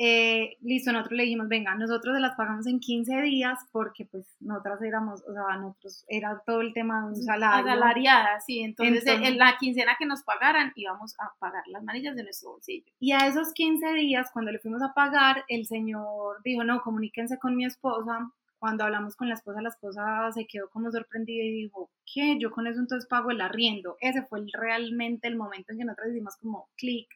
eh, 0.00 0.56
listo, 0.60 0.92
nosotros 0.92 1.16
le 1.16 1.24
dijimos, 1.24 1.48
venga, 1.48 1.74
nosotros 1.74 2.14
se 2.14 2.20
las 2.20 2.36
pagamos 2.36 2.68
en 2.68 2.78
15 2.78 3.20
días 3.22 3.58
porque 3.72 4.04
pues 4.04 4.36
nosotras 4.38 4.80
éramos, 4.80 5.24
o 5.28 5.32
sea, 5.32 5.56
nosotros 5.56 6.04
era 6.06 6.40
todo 6.46 6.60
el 6.60 6.72
tema 6.72 7.00
de 7.00 7.06
un 7.08 7.16
salario. 7.16 7.72
Asalariada, 7.72 8.38
sí, 8.38 8.60
entonces, 8.60 9.04
en 9.06 9.38
la 9.38 9.56
quincena 9.58 9.96
que 9.98 10.06
nos 10.06 10.22
pagaran 10.22 10.70
íbamos 10.76 11.16
a 11.18 11.32
pagar 11.40 11.64
las 11.66 11.82
manillas 11.82 12.14
de 12.14 12.22
nuestro 12.22 12.50
bolsillo. 12.50 12.92
Y 13.00 13.10
a 13.10 13.26
esos 13.26 13.52
15 13.52 13.92
días, 13.94 14.30
cuando 14.32 14.52
le 14.52 14.60
fuimos 14.60 14.82
a 14.82 14.94
pagar, 14.94 15.44
el 15.48 15.66
señor 15.66 16.42
dijo, 16.44 16.62
no, 16.62 16.80
comuníquense 16.80 17.36
con 17.40 17.56
mi 17.56 17.64
esposa. 17.64 18.30
Cuando 18.60 18.84
hablamos 18.84 19.16
con 19.16 19.28
la 19.28 19.34
esposa, 19.34 19.62
la 19.62 19.68
esposa 19.70 20.30
se 20.32 20.46
quedó 20.46 20.68
como 20.70 20.92
sorprendida 20.92 21.42
y 21.42 21.62
dijo, 21.62 21.90
¿qué? 22.12 22.38
Yo 22.38 22.52
con 22.52 22.68
eso 22.68 22.78
entonces 22.78 23.08
pago 23.08 23.32
el 23.32 23.40
arriendo. 23.40 23.96
Ese 24.00 24.22
fue 24.22 24.44
realmente 24.52 25.26
el 25.26 25.36
momento 25.36 25.72
en 25.72 25.78
que 25.78 25.84
nosotros 25.84 26.10
hicimos 26.10 26.36
como 26.36 26.68
clic 26.76 27.08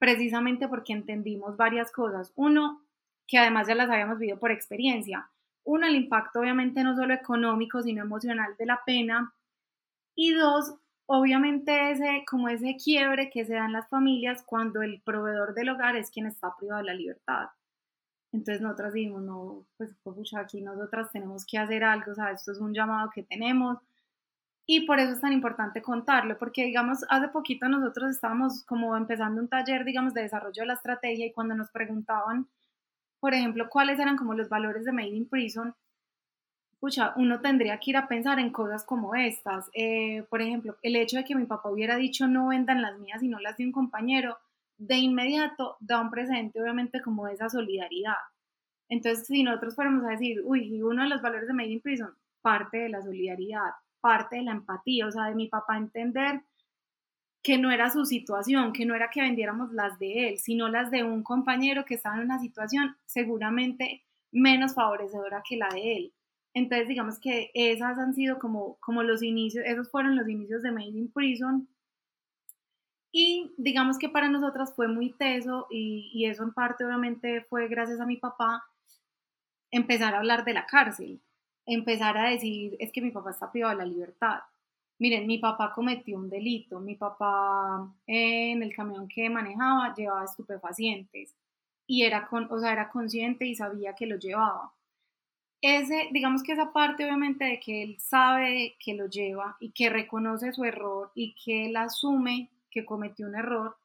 precisamente 0.00 0.66
porque 0.66 0.94
entendimos 0.94 1.56
varias 1.56 1.92
cosas. 1.92 2.32
Uno, 2.34 2.82
que 3.28 3.38
además 3.38 3.68
ya 3.68 3.76
las 3.76 3.90
habíamos 3.90 4.18
vivido 4.18 4.40
por 4.40 4.50
experiencia. 4.50 5.30
Uno, 5.62 5.86
el 5.86 5.94
impacto 5.94 6.40
obviamente 6.40 6.82
no 6.82 6.96
solo 6.96 7.14
económico, 7.14 7.82
sino 7.82 8.02
emocional 8.02 8.56
de 8.58 8.66
la 8.66 8.80
pena. 8.84 9.34
Y 10.16 10.32
dos, 10.32 10.74
obviamente 11.06 11.92
ese, 11.92 12.24
como 12.28 12.48
ese 12.48 12.76
quiebre 12.82 13.30
que 13.30 13.44
se 13.44 13.54
da 13.54 13.66
en 13.66 13.74
las 13.74 13.88
familias 13.88 14.42
cuando 14.44 14.82
el 14.82 15.02
proveedor 15.02 15.54
del 15.54 15.68
hogar 15.68 15.96
es 15.96 16.10
quien 16.10 16.26
está 16.26 16.56
privado 16.56 16.80
de 16.80 16.86
la 16.86 16.94
libertad. 16.94 17.50
Entonces 18.32 18.62
nosotras 18.62 18.94
dijimos, 18.94 19.22
no, 19.22 19.66
pues, 19.76 19.94
pues 20.02 20.34
aquí 20.34 20.62
nosotras 20.62 21.10
tenemos 21.12 21.44
que 21.44 21.58
hacer 21.58 21.84
algo, 21.84 22.12
o 22.12 22.14
sea, 22.14 22.30
esto 22.30 22.52
es 22.52 22.58
un 22.58 22.72
llamado 22.72 23.10
que 23.12 23.24
tenemos, 23.24 23.78
y 24.66 24.86
por 24.86 25.00
eso 25.00 25.12
es 25.12 25.20
tan 25.20 25.32
importante 25.32 25.82
contarlo, 25.82 26.38
porque 26.38 26.64
digamos, 26.64 27.04
hace 27.08 27.28
poquito 27.28 27.68
nosotros 27.68 28.10
estábamos 28.10 28.64
como 28.64 28.96
empezando 28.96 29.40
un 29.40 29.48
taller, 29.48 29.84
digamos, 29.84 30.14
de 30.14 30.22
desarrollo 30.22 30.62
de 30.62 30.66
la 30.66 30.74
estrategia 30.74 31.26
y 31.26 31.32
cuando 31.32 31.54
nos 31.54 31.70
preguntaban, 31.70 32.48
por 33.20 33.34
ejemplo, 33.34 33.68
cuáles 33.68 33.98
eran 33.98 34.16
como 34.16 34.34
los 34.34 34.48
valores 34.48 34.84
de 34.84 34.92
Made 34.92 35.08
in 35.08 35.28
Prison, 35.28 35.74
pucha, 36.80 37.12
uno 37.16 37.40
tendría 37.40 37.78
que 37.78 37.90
ir 37.90 37.96
a 37.96 38.08
pensar 38.08 38.38
en 38.38 38.50
cosas 38.50 38.84
como 38.84 39.14
estas. 39.14 39.68
Eh, 39.74 40.24
por 40.30 40.40
ejemplo, 40.40 40.76
el 40.82 40.96
hecho 40.96 41.18
de 41.18 41.24
que 41.24 41.34
mi 41.34 41.44
papá 41.44 41.70
hubiera 41.70 41.96
dicho 41.96 42.26
no 42.26 42.48
vendan 42.48 42.82
las 42.82 42.98
mías 42.98 43.22
y 43.22 43.28
no 43.28 43.38
las 43.38 43.56
de 43.58 43.66
un 43.66 43.72
compañero, 43.72 44.38
de 44.78 44.96
inmediato 44.96 45.76
da 45.80 46.00
un 46.00 46.10
presente, 46.10 46.60
obviamente, 46.60 47.02
como 47.02 47.28
esa 47.28 47.50
solidaridad. 47.50 48.14
Entonces, 48.88 49.26
si 49.26 49.42
nosotros 49.42 49.74
fuéramos 49.74 50.04
a 50.04 50.10
decir, 50.10 50.40
uy, 50.42 50.82
uno 50.82 51.02
de 51.02 51.10
los 51.10 51.20
valores 51.20 51.46
de 51.48 51.54
Made 51.54 51.68
in 51.68 51.80
Prison, 51.82 52.14
parte 52.40 52.78
de 52.78 52.88
la 52.88 53.02
solidaridad, 53.02 53.72
parte 54.00 54.36
de 54.36 54.42
la 54.42 54.52
empatía, 54.52 55.06
o 55.06 55.10
sea, 55.12 55.26
de 55.26 55.34
mi 55.34 55.48
papá 55.48 55.76
entender 55.76 56.42
que 57.42 57.58
no 57.58 57.70
era 57.70 57.90
su 57.90 58.04
situación, 58.04 58.72
que 58.72 58.84
no 58.84 58.94
era 58.94 59.10
que 59.10 59.22
vendiéramos 59.22 59.72
las 59.72 59.98
de 59.98 60.28
él, 60.28 60.38
sino 60.38 60.68
las 60.68 60.90
de 60.90 61.04
un 61.04 61.22
compañero 61.22 61.84
que 61.84 61.94
estaba 61.94 62.16
en 62.16 62.22
una 62.22 62.38
situación 62.38 62.96
seguramente 63.06 64.04
menos 64.30 64.74
favorecedora 64.74 65.42
que 65.48 65.56
la 65.56 65.68
de 65.68 65.96
él. 65.96 66.12
Entonces, 66.52 66.88
digamos 66.88 67.18
que 67.18 67.50
esas 67.54 67.98
han 67.98 68.14
sido 68.14 68.38
como, 68.38 68.76
como 68.80 69.02
los 69.02 69.22
inicios, 69.22 69.64
esos 69.66 69.90
fueron 69.90 70.16
los 70.16 70.28
inicios 70.28 70.62
de 70.62 70.72
Made 70.72 70.88
in 70.88 71.12
Prison. 71.12 71.68
Y 73.12 73.54
digamos 73.56 73.98
que 73.98 74.08
para 74.08 74.28
nosotras 74.28 74.74
fue 74.74 74.86
muy 74.88 75.12
teso 75.12 75.66
y, 75.70 76.10
y 76.12 76.26
eso 76.26 76.42
en 76.42 76.52
parte 76.52 76.84
obviamente 76.84 77.42
fue 77.42 77.68
gracias 77.68 78.00
a 78.00 78.06
mi 78.06 78.16
papá 78.16 78.64
empezar 79.70 80.14
a 80.14 80.18
hablar 80.18 80.44
de 80.44 80.54
la 80.54 80.66
cárcel 80.66 81.20
empezar 81.74 82.16
a 82.18 82.30
decir, 82.30 82.76
es 82.78 82.92
que 82.92 83.02
mi 83.02 83.10
papá 83.10 83.30
está 83.30 83.50
privado 83.50 83.76
de 83.76 83.84
la 83.84 83.90
libertad. 83.90 84.40
Miren, 84.98 85.26
mi 85.26 85.38
papá 85.38 85.72
cometió 85.74 86.18
un 86.18 86.28
delito, 86.28 86.80
mi 86.80 86.94
papá 86.94 87.90
en 88.06 88.62
el 88.62 88.74
camión 88.74 89.08
que 89.08 89.30
manejaba 89.30 89.94
llevaba 89.94 90.24
estupefacientes 90.24 91.34
y 91.86 92.02
era, 92.04 92.28
con, 92.28 92.52
o 92.52 92.58
sea, 92.60 92.72
era 92.72 92.90
consciente 92.90 93.46
y 93.46 93.54
sabía 93.54 93.94
que 93.94 94.06
lo 94.06 94.16
llevaba. 94.16 94.72
Ese, 95.62 96.08
digamos 96.12 96.42
que 96.42 96.52
esa 96.52 96.72
parte 96.72 97.04
obviamente 97.04 97.44
de 97.44 97.60
que 97.60 97.82
él 97.82 97.96
sabe 97.98 98.76
que 98.78 98.94
lo 98.94 99.06
lleva 99.06 99.56
y 99.60 99.72
que 99.72 99.90
reconoce 99.90 100.52
su 100.52 100.64
error 100.64 101.12
y 101.14 101.34
que 101.34 101.66
él 101.66 101.76
asume 101.76 102.50
que 102.70 102.84
cometió 102.84 103.26
un 103.26 103.34
error, 103.34 103.76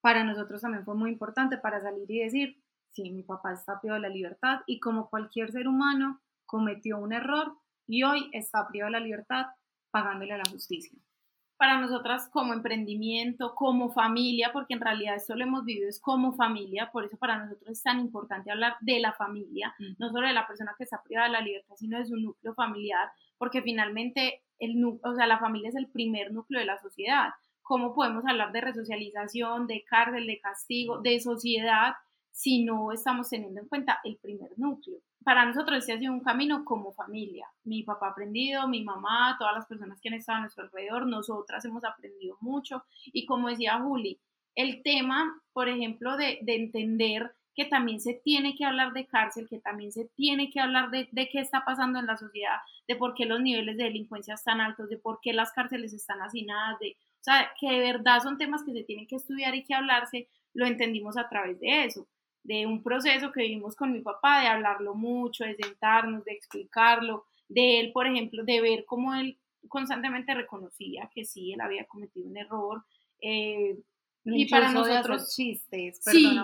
para 0.00 0.22
nosotros 0.22 0.60
también 0.60 0.84
fue 0.84 0.94
muy 0.94 1.10
importante 1.10 1.58
para 1.58 1.80
salir 1.80 2.08
y 2.10 2.20
decir, 2.20 2.62
sí, 2.90 3.10
mi 3.10 3.22
papá 3.22 3.52
está 3.52 3.80
de 3.82 3.98
la 3.98 4.08
libertad 4.08 4.60
y 4.66 4.78
como 4.78 5.08
cualquier 5.10 5.50
ser 5.50 5.66
humano, 5.66 6.20
cometió 6.46 6.98
un 6.98 7.12
error 7.12 7.56
y 7.86 8.02
hoy 8.02 8.28
está 8.32 8.66
privado 8.68 8.92
de 8.92 8.98
la 8.98 9.04
libertad 9.04 9.46
pagándole 9.90 10.32
a 10.32 10.38
la 10.38 10.50
justicia. 10.50 10.98
Para 11.56 11.80
nosotras 11.80 12.28
como 12.30 12.52
emprendimiento, 12.52 13.54
como 13.54 13.90
familia, 13.90 14.50
porque 14.52 14.74
en 14.74 14.80
realidad 14.80 15.16
esto 15.16 15.34
lo 15.34 15.44
hemos 15.44 15.64
vivido 15.64 15.88
es 15.88 15.98
como 16.00 16.34
familia, 16.34 16.90
por 16.92 17.06
eso 17.06 17.16
para 17.16 17.38
nosotros 17.38 17.70
es 17.70 17.82
tan 17.82 17.98
importante 17.98 18.50
hablar 18.50 18.76
de 18.82 19.00
la 19.00 19.14
familia, 19.14 19.74
no 19.98 20.10
solo 20.10 20.26
de 20.26 20.34
la 20.34 20.46
persona 20.46 20.74
que 20.76 20.84
está 20.84 21.02
privada 21.02 21.28
de 21.28 21.32
la 21.32 21.40
libertad, 21.40 21.76
sino 21.76 21.98
de 21.98 22.04
su 22.04 22.16
núcleo 22.16 22.54
familiar, 22.54 23.08
porque 23.38 23.62
finalmente 23.62 24.42
el, 24.58 24.84
o 25.02 25.14
sea, 25.14 25.26
la 25.26 25.38
familia 25.38 25.70
es 25.70 25.76
el 25.76 25.88
primer 25.88 26.30
núcleo 26.30 26.60
de 26.60 26.66
la 26.66 26.78
sociedad. 26.78 27.30
¿Cómo 27.62 27.94
podemos 27.94 28.24
hablar 28.26 28.52
de 28.52 28.60
resocialización, 28.60 29.66
de 29.66 29.82
cárcel, 29.84 30.26
de 30.26 30.38
castigo, 30.40 31.00
de 31.00 31.20
sociedad, 31.20 31.94
si 32.30 32.64
no 32.64 32.92
estamos 32.92 33.30
teniendo 33.30 33.62
en 33.62 33.68
cuenta 33.68 33.98
el 34.04 34.18
primer 34.18 34.50
núcleo? 34.58 34.98
Para 35.26 35.44
nosotros 35.44 35.78
este 35.78 35.92
ha 35.92 35.98
sido 35.98 36.12
un 36.12 36.20
camino 36.20 36.64
como 36.64 36.92
familia. 36.92 37.48
Mi 37.64 37.82
papá 37.82 38.06
ha 38.06 38.10
aprendido, 38.10 38.68
mi 38.68 38.84
mamá, 38.84 39.34
todas 39.40 39.56
las 39.56 39.66
personas 39.66 40.00
que 40.00 40.08
han 40.08 40.14
estado 40.14 40.38
a 40.38 40.40
nuestro 40.42 40.62
alrededor, 40.62 41.04
nosotras 41.04 41.64
hemos 41.64 41.82
aprendido 41.84 42.36
mucho. 42.40 42.84
Y 43.06 43.26
como 43.26 43.48
decía 43.48 43.80
Juli, 43.80 44.20
el 44.54 44.84
tema, 44.84 45.42
por 45.52 45.68
ejemplo, 45.68 46.16
de, 46.16 46.38
entender 46.46 47.34
que 47.56 47.64
también 47.64 47.98
se 47.98 48.14
tiene 48.14 48.54
que 48.54 48.64
hablar 48.64 48.92
de 48.92 49.08
cárcel, 49.08 49.48
que 49.50 49.58
también 49.58 49.90
se 49.90 50.04
tiene 50.14 50.48
que 50.48 50.60
hablar 50.60 50.90
de, 50.90 51.08
de, 51.10 51.28
qué 51.28 51.40
está 51.40 51.64
pasando 51.64 51.98
en 51.98 52.06
la 52.06 52.16
sociedad, 52.16 52.58
de 52.86 52.94
por 52.94 53.14
qué 53.14 53.26
los 53.26 53.40
niveles 53.40 53.76
de 53.78 53.82
delincuencia 53.82 54.34
están 54.34 54.60
altos, 54.60 54.88
de 54.88 54.96
por 54.96 55.18
qué 55.20 55.32
las 55.32 55.50
cárceles 55.50 55.92
están 55.92 56.22
hacinadas, 56.22 56.78
de, 56.78 56.90
o 56.92 57.24
sea, 57.24 57.50
que 57.58 57.68
de 57.68 57.80
verdad 57.80 58.22
son 58.22 58.38
temas 58.38 58.62
que 58.62 58.72
se 58.72 58.84
tienen 58.84 59.08
que 59.08 59.16
estudiar 59.16 59.56
y 59.56 59.64
que 59.64 59.74
hablarse, 59.74 60.28
lo 60.54 60.66
entendimos 60.66 61.16
a 61.16 61.28
través 61.28 61.58
de 61.58 61.86
eso 61.86 62.06
de 62.46 62.64
un 62.64 62.82
proceso 62.82 63.32
que 63.32 63.42
vivimos 63.42 63.74
con 63.74 63.92
mi 63.92 64.00
papá, 64.00 64.40
de 64.40 64.46
hablarlo 64.46 64.94
mucho, 64.94 65.44
de 65.44 65.56
sentarnos, 65.56 66.24
de 66.24 66.32
explicarlo, 66.32 67.26
de 67.48 67.80
él, 67.80 67.92
por 67.92 68.06
ejemplo, 68.06 68.44
de 68.44 68.60
ver 68.60 68.84
cómo 68.84 69.14
él 69.14 69.36
constantemente 69.68 70.32
reconocía 70.32 71.10
que 71.12 71.24
sí, 71.24 71.52
él 71.52 71.60
había 71.60 71.84
cometido 71.86 72.28
un 72.28 72.36
error. 72.36 72.84
Eh, 73.20 73.76
y 74.24 74.48
para 74.48 74.70
nosotros 74.70 75.34
chistes, 75.34 76.00
sí, 76.02 76.38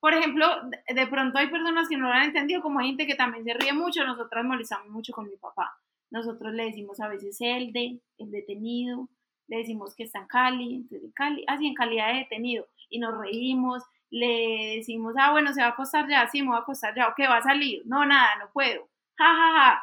por 0.00 0.14
ejemplo, 0.14 0.46
de 0.92 1.06
pronto 1.06 1.38
hay 1.38 1.48
personas 1.48 1.88
que 1.88 1.96
no 1.96 2.08
lo 2.08 2.14
han 2.14 2.24
entendido, 2.24 2.62
como 2.62 2.80
hay 2.80 2.88
gente 2.88 3.06
que 3.06 3.14
también 3.14 3.44
se 3.44 3.54
ríe 3.54 3.72
mucho, 3.72 4.04
nosotras 4.04 4.44
molestamos 4.44 4.88
mucho 4.88 5.12
con 5.12 5.28
mi 5.28 5.36
papá. 5.36 5.78
Nosotros 6.10 6.52
le 6.54 6.64
decimos 6.64 6.98
a 6.98 7.08
veces 7.08 7.36
el 7.40 7.72
de, 7.72 8.00
el 8.18 8.30
detenido, 8.30 9.08
le 9.48 9.58
decimos 9.58 9.94
que 9.94 10.04
está 10.04 10.20
en 10.20 10.26
Cali, 10.26 10.74
entonces 10.74 11.12
Cali, 11.14 11.44
así 11.46 11.66
en 11.66 11.74
calidad 11.74 12.12
de 12.12 12.20
detenido, 12.20 12.66
y 12.90 12.98
nos 12.98 13.16
reímos, 13.16 13.82
le 14.12 14.76
decimos, 14.76 15.14
ah, 15.18 15.32
bueno, 15.32 15.52
se 15.54 15.62
va 15.62 15.68
a 15.68 15.70
acostar 15.70 16.06
ya, 16.08 16.28
sí, 16.28 16.42
me 16.42 16.50
va 16.50 16.58
a 16.58 16.60
acostar 16.60 16.94
ya, 16.94 17.08
o 17.08 17.14
que 17.14 17.26
va 17.26 17.38
a 17.38 17.42
salir, 17.42 17.82
no, 17.86 18.04
nada, 18.06 18.36
no 18.38 18.50
puedo, 18.52 18.88
ja, 19.18 19.24
ja, 19.34 19.52
ja. 19.58 19.82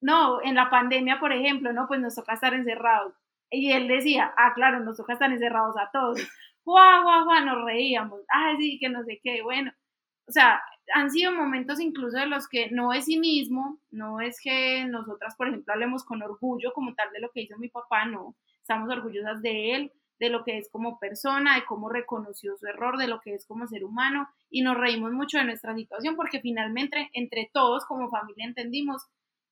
No, 0.00 0.40
en 0.42 0.54
la 0.54 0.70
pandemia, 0.70 1.18
por 1.18 1.32
ejemplo, 1.32 1.72
no, 1.72 1.88
pues 1.88 2.00
nos 2.00 2.14
toca 2.14 2.34
estar 2.34 2.54
encerrados. 2.54 3.14
Y 3.50 3.72
él 3.72 3.88
decía, 3.88 4.32
ah, 4.36 4.52
claro, 4.54 4.80
nos 4.80 4.96
toca 4.96 5.14
estar 5.14 5.30
encerrados 5.32 5.76
a 5.76 5.90
todos. 5.92 6.20
Guau, 6.64 7.02
guau, 7.02 7.24
guau, 7.24 7.44
nos 7.46 7.64
reíamos. 7.64 8.20
Ah, 8.30 8.54
sí, 8.58 8.78
que 8.78 8.88
no 8.90 9.02
sé 9.04 9.20
qué, 9.24 9.42
bueno. 9.42 9.72
O 10.28 10.32
sea, 10.32 10.62
han 10.94 11.10
sido 11.10 11.32
momentos 11.32 11.80
incluso 11.80 12.18
de 12.18 12.26
los 12.26 12.48
que 12.48 12.70
no 12.70 12.92
es 12.92 13.06
sí 13.06 13.18
mismo, 13.18 13.80
no 13.90 14.20
es 14.20 14.38
que 14.42 14.84
nosotras, 14.84 15.34
por 15.36 15.48
ejemplo, 15.48 15.72
hablemos 15.72 16.04
con 16.04 16.22
orgullo 16.22 16.72
como 16.74 16.94
tal 16.94 17.10
de 17.12 17.20
lo 17.20 17.30
que 17.30 17.42
hizo 17.42 17.56
mi 17.58 17.68
papá, 17.68 18.04
no. 18.04 18.36
Estamos 18.60 18.90
orgullosas 18.90 19.40
de 19.42 19.74
él, 19.74 19.92
de 20.18 20.30
lo 20.30 20.44
que 20.44 20.58
es 20.58 20.68
como 20.70 20.98
persona, 20.98 21.56
de 21.56 21.64
cómo 21.64 21.88
reconoció 21.88 22.56
su 22.56 22.66
error, 22.66 22.98
de 22.98 23.08
lo 23.08 23.20
que 23.20 23.34
es 23.34 23.46
como 23.46 23.66
ser 23.66 23.84
humano 23.84 24.28
y 24.50 24.62
nos 24.62 24.76
reímos 24.76 25.12
mucho 25.12 25.38
de 25.38 25.44
nuestra 25.44 25.74
situación 25.74 26.16
porque 26.16 26.40
finalmente 26.40 27.10
entre 27.12 27.50
todos 27.52 27.84
como 27.86 28.10
familia 28.10 28.46
entendimos 28.46 29.06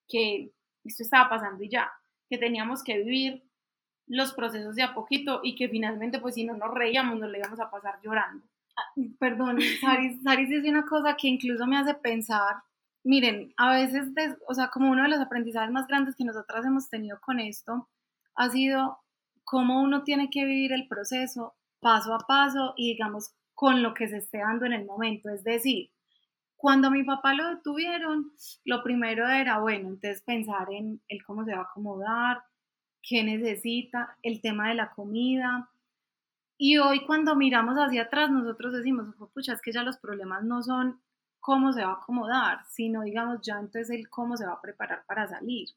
que 0.08 0.50
esto 0.84 1.02
estaba 1.02 1.28
pasando 1.28 1.62
y 1.62 1.68
ya, 1.68 1.90
que 2.28 2.38
teníamos 2.38 2.82
que 2.82 2.98
vivir 2.98 3.44
los 4.06 4.32
procesos 4.34 4.74
de 4.76 4.82
a 4.82 4.94
poquito 4.94 5.40
y 5.42 5.56
que 5.56 5.68
finalmente 5.68 6.20
pues 6.20 6.34
si 6.34 6.44
no 6.44 6.56
nos 6.56 6.72
reíamos 6.72 7.18
nos 7.18 7.30
le 7.30 7.38
íbamos 7.38 7.60
a 7.60 7.70
pasar 7.70 7.98
llorando. 8.02 8.44
Ah, 8.76 8.92
perdón, 9.18 9.58
Saris, 9.80 10.22
Saris 10.22 10.48
dice 10.48 10.68
una 10.68 10.84
cosa 10.84 11.16
que 11.16 11.28
incluso 11.28 11.66
me 11.66 11.78
hace 11.78 11.94
pensar, 11.94 12.56
miren, 13.04 13.52
a 13.56 13.72
veces, 13.72 14.08
o 14.48 14.54
sea, 14.54 14.68
como 14.68 14.90
uno 14.90 15.04
de 15.04 15.08
los 15.08 15.20
aprendizajes 15.20 15.70
más 15.70 15.86
grandes 15.86 16.14
que 16.16 16.24
nosotras 16.24 16.64
hemos 16.64 16.88
tenido 16.88 17.20
con 17.20 17.40
esto 17.40 17.88
ha 18.34 18.50
sido 18.50 18.98
cómo 19.46 19.80
uno 19.80 20.02
tiene 20.02 20.28
que 20.28 20.44
vivir 20.44 20.72
el 20.72 20.88
proceso 20.88 21.54
paso 21.78 22.12
a 22.12 22.18
paso 22.18 22.74
y 22.76 22.94
digamos 22.94 23.32
con 23.54 23.80
lo 23.80 23.94
que 23.94 24.08
se 24.08 24.18
esté 24.18 24.38
dando 24.38 24.66
en 24.66 24.72
el 24.72 24.84
momento. 24.84 25.30
Es 25.30 25.44
decir, 25.44 25.90
cuando 26.56 26.90
mi 26.90 27.04
papá 27.04 27.32
lo 27.32 27.48
detuvieron, 27.48 28.32
lo 28.64 28.82
primero 28.82 29.28
era, 29.28 29.60
bueno, 29.60 29.90
entonces 29.90 30.20
pensar 30.22 30.66
en 30.72 31.00
el 31.06 31.24
cómo 31.24 31.44
se 31.44 31.52
va 31.52 31.60
a 31.60 31.62
acomodar, 31.62 32.42
qué 33.00 33.22
necesita, 33.22 34.18
el 34.22 34.40
tema 34.40 34.68
de 34.68 34.74
la 34.74 34.90
comida. 34.90 35.70
Y 36.58 36.78
hoy 36.78 37.06
cuando 37.06 37.36
miramos 37.36 37.76
hacia 37.76 38.02
atrás, 38.02 38.30
nosotros 38.32 38.72
decimos, 38.72 39.14
pucha, 39.32 39.52
es 39.52 39.62
que 39.62 39.72
ya 39.72 39.84
los 39.84 39.98
problemas 39.98 40.42
no 40.42 40.60
son 40.62 41.00
cómo 41.38 41.72
se 41.72 41.84
va 41.84 41.92
a 41.92 41.94
acomodar, 42.02 42.64
sino 42.68 43.02
digamos 43.02 43.38
ya 43.42 43.60
entonces 43.60 43.90
el 43.90 44.08
cómo 44.08 44.36
se 44.36 44.44
va 44.44 44.54
a 44.54 44.60
preparar 44.60 45.04
para 45.06 45.28
salir, 45.28 45.68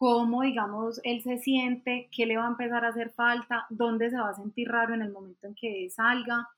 cómo 0.00 0.40
digamos 0.40 0.98
él 1.04 1.20
se 1.22 1.36
siente, 1.36 2.08
qué 2.10 2.24
le 2.24 2.38
va 2.38 2.46
a 2.46 2.48
empezar 2.48 2.86
a 2.86 2.88
hacer 2.88 3.10
falta, 3.10 3.66
dónde 3.68 4.08
se 4.08 4.16
va 4.16 4.30
a 4.30 4.34
sentir 4.34 4.66
raro 4.66 4.94
en 4.94 5.02
el 5.02 5.12
momento 5.12 5.46
en 5.46 5.54
que 5.54 5.90
salga, 5.90 6.48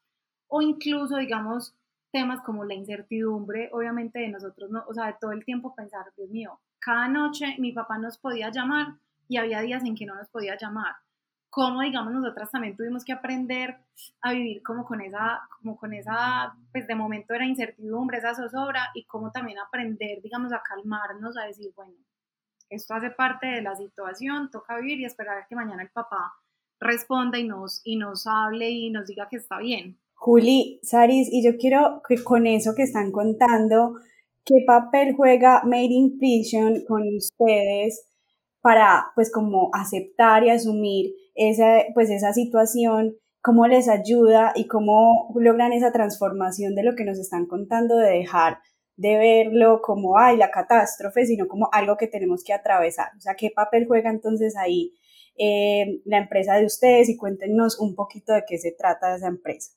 o 0.46 0.62
incluso 0.62 1.16
digamos 1.16 1.74
temas 2.12 2.40
como 2.42 2.64
la 2.64 2.74
incertidumbre, 2.74 3.68
obviamente 3.72 4.20
de 4.20 4.28
nosotros, 4.28 4.70
no, 4.70 4.84
o 4.86 4.94
sea, 4.94 5.06
de 5.06 5.16
todo 5.20 5.32
el 5.32 5.44
tiempo 5.44 5.74
pensar, 5.74 6.04
Dios 6.16 6.30
mío, 6.30 6.60
cada 6.78 7.08
noche 7.08 7.56
mi 7.58 7.72
papá 7.72 7.98
nos 7.98 8.16
podía 8.16 8.50
llamar 8.52 8.94
y 9.26 9.38
había 9.38 9.60
días 9.60 9.84
en 9.84 9.96
que 9.96 10.06
no 10.06 10.14
nos 10.14 10.28
podía 10.28 10.56
llamar 10.56 10.94
cómo, 11.50 11.80
digamos, 11.82 12.12
nosotras 12.12 12.48
también 12.52 12.76
tuvimos 12.76 13.04
que 13.04 13.12
aprender 13.12 13.76
a 14.20 14.32
vivir 14.32 14.62
como 14.62 14.84
con 14.84 15.00
esa, 15.00 15.42
como 15.58 15.76
con 15.76 15.92
esa, 15.94 16.54
pues 16.70 16.86
de 16.86 16.94
momento 16.94 17.34
era 17.34 17.44
incertidumbre, 17.44 18.18
esa 18.18 18.34
zozobra, 18.34 18.90
y 18.94 19.04
cómo 19.04 19.32
también 19.32 19.58
aprender, 19.58 20.22
digamos, 20.22 20.52
a 20.52 20.62
calmarnos, 20.62 21.36
a 21.36 21.46
decir, 21.46 21.72
bueno, 21.74 21.92
esto 22.72 22.94
hace 22.94 23.10
parte 23.10 23.46
de 23.46 23.62
la 23.62 23.76
situación, 23.76 24.50
toca 24.50 24.78
vivir 24.78 25.00
y 25.00 25.04
esperar 25.04 25.46
que 25.48 25.54
mañana 25.54 25.82
el 25.82 25.90
papá 25.90 26.32
responda 26.80 27.38
y 27.38 27.46
nos, 27.46 27.80
y 27.84 27.96
nos 27.96 28.26
hable 28.26 28.70
y 28.70 28.90
nos 28.90 29.06
diga 29.06 29.28
que 29.30 29.36
está 29.36 29.58
bien. 29.58 29.98
Juli, 30.14 30.80
Saris, 30.82 31.28
y 31.30 31.44
yo 31.44 31.56
quiero 31.58 32.00
que 32.08 32.22
con 32.22 32.46
eso 32.46 32.74
que 32.76 32.82
están 32.82 33.12
contando, 33.12 33.96
¿qué 34.44 34.64
papel 34.66 35.14
juega 35.16 35.62
Made 35.64 35.88
in 35.90 36.18
Prison 36.18 36.84
con 36.86 37.02
ustedes 37.16 38.08
para, 38.60 39.06
pues, 39.14 39.32
como 39.32 39.70
aceptar 39.72 40.44
y 40.44 40.50
asumir 40.50 41.14
esa, 41.34 41.84
pues 41.94 42.10
esa 42.10 42.32
situación, 42.32 43.16
cómo 43.40 43.66
les 43.66 43.88
ayuda 43.88 44.52
y 44.54 44.68
cómo 44.68 45.32
logran 45.34 45.72
esa 45.72 45.92
transformación 45.92 46.74
de 46.74 46.84
lo 46.84 46.94
que 46.94 47.04
nos 47.04 47.18
están 47.18 47.46
contando, 47.46 47.96
de 47.96 48.10
dejar 48.10 48.58
de 49.02 49.16
verlo 49.16 49.80
como, 49.82 50.16
ay, 50.16 50.36
la 50.36 50.52
catástrofe, 50.52 51.26
sino 51.26 51.48
como 51.48 51.68
algo 51.72 51.96
que 51.96 52.06
tenemos 52.06 52.44
que 52.44 52.52
atravesar. 52.52 53.08
O 53.16 53.20
sea, 53.20 53.34
¿qué 53.34 53.50
papel 53.50 53.84
juega 53.88 54.10
entonces 54.10 54.56
ahí 54.56 54.94
eh, 55.36 56.00
la 56.04 56.18
empresa 56.18 56.54
de 56.54 56.66
ustedes? 56.66 57.08
Y 57.08 57.16
cuéntenos 57.16 57.80
un 57.80 57.96
poquito 57.96 58.32
de 58.32 58.44
qué 58.46 58.58
se 58.58 58.70
trata 58.70 59.16
esa 59.16 59.26
empresa. 59.26 59.72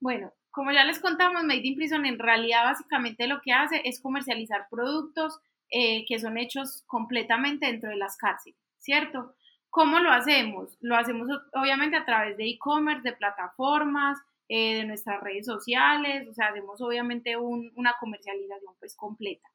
Bueno, 0.00 0.32
como 0.50 0.72
ya 0.72 0.86
les 0.86 0.98
contamos, 0.98 1.44
Made 1.44 1.60
in 1.62 1.76
Prison 1.76 2.06
en 2.06 2.18
realidad 2.18 2.64
básicamente 2.64 3.26
lo 3.26 3.42
que 3.42 3.52
hace 3.52 3.82
es 3.84 4.00
comercializar 4.00 4.68
productos 4.70 5.38
eh, 5.70 6.06
que 6.08 6.18
son 6.18 6.38
hechos 6.38 6.84
completamente 6.86 7.66
dentro 7.66 7.90
de 7.90 7.96
las 7.96 8.16
cárceles, 8.16 8.58
¿cierto? 8.78 9.34
¿Cómo 9.68 9.98
lo 9.98 10.10
hacemos? 10.10 10.78
Lo 10.80 10.96
hacemos 10.96 11.28
obviamente 11.52 11.96
a 11.96 12.06
través 12.06 12.38
de 12.38 12.48
e-commerce, 12.48 13.02
de 13.02 13.14
plataformas, 13.14 14.16
eh, 14.48 14.76
de 14.76 14.84
nuestras 14.84 15.20
redes 15.20 15.46
sociales, 15.46 16.28
o 16.28 16.34
sea, 16.34 16.48
hacemos 16.48 16.80
obviamente 16.80 17.36
una 17.36 17.94
comercialización 17.98 18.74
pues 18.78 18.96
completa. 18.96 19.48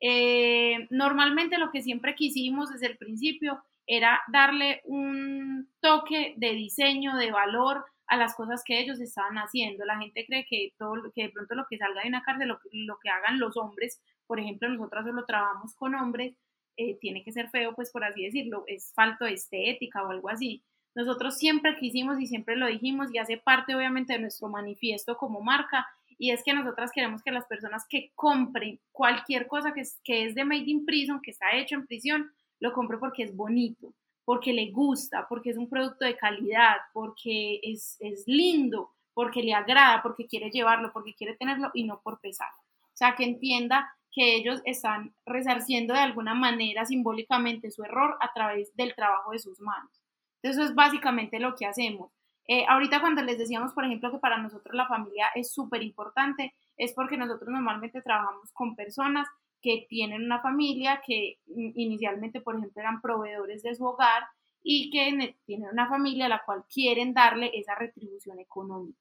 Eh, 0.00 0.86
normalmente 0.90 1.58
lo 1.58 1.70
que 1.70 1.82
siempre 1.82 2.14
quisimos 2.14 2.70
desde 2.70 2.88
el 2.88 2.98
principio 2.98 3.62
era 3.86 4.20
darle 4.28 4.82
un 4.84 5.68
toque 5.80 6.34
de 6.36 6.52
diseño, 6.52 7.16
de 7.16 7.30
valor 7.30 7.84
a 8.06 8.16
las 8.16 8.34
cosas 8.34 8.62
que 8.64 8.80
ellos 8.80 9.00
estaban 9.00 9.36
haciendo. 9.36 9.84
La 9.84 9.98
gente 9.98 10.24
cree 10.26 10.46
que 10.48 10.72
todo, 10.78 10.94
que 11.14 11.24
de 11.24 11.30
pronto 11.30 11.54
lo 11.54 11.66
que 11.68 11.78
salga 11.78 12.02
de 12.02 12.08
una 12.08 12.22
cárcel, 12.22 12.48
lo, 12.48 12.58
lo 12.72 12.98
que 13.02 13.08
hagan 13.08 13.38
los 13.38 13.56
hombres, 13.56 14.00
por 14.26 14.40
ejemplo, 14.40 14.68
nosotros 14.68 15.04
solo 15.04 15.24
trabajamos 15.24 15.74
con 15.74 15.94
hombres, 15.94 16.36
eh, 16.76 16.98
tiene 17.00 17.22
que 17.22 17.32
ser 17.32 17.48
feo, 17.50 17.74
pues 17.74 17.90
por 17.92 18.04
así 18.04 18.24
decirlo, 18.24 18.64
es 18.66 18.92
falto 18.94 19.24
de 19.24 19.34
estética 19.34 20.02
o 20.02 20.10
algo 20.10 20.28
así. 20.28 20.62
Nosotros 20.94 21.36
siempre 21.36 21.76
quisimos 21.78 22.20
y 22.20 22.26
siempre 22.26 22.56
lo 22.56 22.66
dijimos 22.66 23.12
y 23.12 23.18
hace 23.18 23.36
parte 23.36 23.74
obviamente 23.74 24.12
de 24.12 24.20
nuestro 24.20 24.48
manifiesto 24.48 25.16
como 25.16 25.40
marca 25.40 25.86
y 26.18 26.30
es 26.30 26.42
que 26.44 26.54
nosotras 26.54 26.90
queremos 26.92 27.22
que 27.22 27.32
las 27.32 27.46
personas 27.46 27.84
que 27.88 28.12
compren 28.14 28.80
cualquier 28.92 29.46
cosa 29.46 29.72
que 29.72 29.80
es, 29.80 30.00
que 30.04 30.26
es 30.26 30.34
de 30.34 30.44
Made 30.44 30.64
in 30.66 30.84
Prison, 30.84 31.20
que 31.22 31.30
está 31.30 31.54
hecho 31.56 31.74
en 31.74 31.86
prisión, 31.86 32.30
lo 32.60 32.72
compre 32.72 32.98
porque 32.98 33.24
es 33.24 33.34
bonito, 33.34 33.92
porque 34.24 34.52
le 34.52 34.70
gusta, 34.70 35.26
porque 35.28 35.50
es 35.50 35.56
un 35.56 35.68
producto 35.68 36.04
de 36.04 36.16
calidad, 36.16 36.76
porque 36.92 37.60
es, 37.62 37.96
es 38.00 38.24
lindo, 38.26 38.92
porque 39.12 39.42
le 39.42 39.54
agrada, 39.54 40.02
porque 40.02 40.26
quiere 40.26 40.50
llevarlo, 40.50 40.92
porque 40.92 41.14
quiere 41.14 41.36
tenerlo 41.36 41.70
y 41.74 41.84
no 41.84 42.00
por 42.00 42.20
pesar. 42.20 42.48
O 42.82 42.96
sea, 42.96 43.16
que 43.16 43.24
entienda 43.24 43.92
que 44.12 44.36
ellos 44.36 44.60
están 44.64 45.12
resarciendo 45.26 45.92
de 45.92 46.00
alguna 46.00 46.34
manera 46.34 46.84
simbólicamente 46.84 47.72
su 47.72 47.82
error 47.82 48.16
a 48.20 48.32
través 48.32 48.74
del 48.76 48.94
trabajo 48.94 49.32
de 49.32 49.40
sus 49.40 49.60
manos. 49.60 50.03
Entonces, 50.44 50.62
eso 50.62 50.70
es 50.70 50.74
básicamente 50.74 51.40
lo 51.40 51.54
que 51.54 51.64
hacemos. 51.64 52.12
Eh, 52.46 52.66
ahorita 52.68 53.00
cuando 53.00 53.22
les 53.22 53.38
decíamos, 53.38 53.72
por 53.72 53.86
ejemplo, 53.86 54.12
que 54.12 54.18
para 54.18 54.36
nosotros 54.36 54.74
la 54.74 54.86
familia 54.86 55.28
es 55.34 55.54
súper 55.54 55.82
importante, 55.82 56.54
es 56.76 56.92
porque 56.92 57.16
nosotros 57.16 57.48
normalmente 57.48 58.02
trabajamos 58.02 58.52
con 58.52 58.76
personas 58.76 59.26
que 59.62 59.86
tienen 59.88 60.22
una 60.22 60.42
familia, 60.42 61.00
que 61.06 61.38
inicialmente, 61.46 62.42
por 62.42 62.56
ejemplo, 62.56 62.82
eran 62.82 63.00
proveedores 63.00 63.62
de 63.62 63.74
su 63.74 63.86
hogar 63.86 64.24
y 64.62 64.90
que 64.90 65.34
tienen 65.46 65.70
una 65.72 65.88
familia 65.88 66.26
a 66.26 66.28
la 66.28 66.42
cual 66.44 66.64
quieren 66.68 67.14
darle 67.14 67.50
esa 67.54 67.74
retribución 67.74 68.38
económica. 68.38 69.00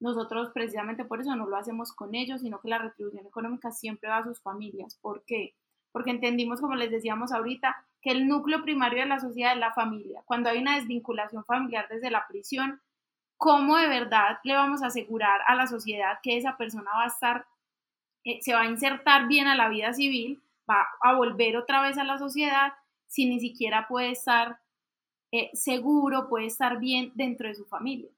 Nosotros 0.00 0.50
precisamente 0.52 1.06
por 1.06 1.22
eso 1.22 1.34
no 1.34 1.46
lo 1.46 1.56
hacemos 1.56 1.94
con 1.94 2.14
ellos, 2.14 2.42
sino 2.42 2.60
que 2.60 2.68
la 2.68 2.78
retribución 2.78 3.26
económica 3.26 3.70
siempre 3.70 4.10
va 4.10 4.18
a 4.18 4.24
sus 4.24 4.42
familias. 4.42 4.98
¿Por 5.00 5.24
qué? 5.24 5.54
Porque 5.94 6.10
entendimos, 6.10 6.60
como 6.60 6.74
les 6.74 6.90
decíamos 6.90 7.30
ahorita, 7.30 7.76
que 8.02 8.10
el 8.10 8.26
núcleo 8.26 8.62
primario 8.62 8.98
de 8.98 9.06
la 9.06 9.20
sociedad 9.20 9.52
es 9.52 9.60
la 9.60 9.72
familia. 9.74 10.22
Cuando 10.24 10.50
hay 10.50 10.58
una 10.58 10.74
desvinculación 10.74 11.44
familiar 11.44 11.86
desde 11.88 12.10
la 12.10 12.26
prisión, 12.26 12.80
¿cómo 13.36 13.76
de 13.76 13.86
verdad 13.86 14.40
le 14.42 14.54
vamos 14.54 14.82
a 14.82 14.88
asegurar 14.88 15.42
a 15.46 15.54
la 15.54 15.68
sociedad 15.68 16.18
que 16.20 16.36
esa 16.36 16.56
persona 16.56 16.90
va 16.96 17.04
a 17.04 17.06
estar, 17.06 17.46
eh, 18.24 18.40
se 18.42 18.54
va 18.54 18.62
a 18.62 18.66
insertar 18.66 19.28
bien 19.28 19.46
a 19.46 19.54
la 19.54 19.68
vida 19.68 19.92
civil, 19.92 20.42
va 20.68 20.84
a 21.00 21.14
volver 21.14 21.56
otra 21.56 21.80
vez 21.80 21.96
a 21.96 22.02
la 22.02 22.18
sociedad 22.18 22.72
si 23.06 23.26
ni 23.26 23.38
siquiera 23.38 23.86
puede 23.86 24.10
estar 24.10 24.58
eh, 25.30 25.50
seguro, 25.52 26.28
puede 26.28 26.46
estar 26.46 26.80
bien 26.80 27.12
dentro 27.14 27.46
de 27.46 27.54
su 27.54 27.66
familia? 27.66 28.10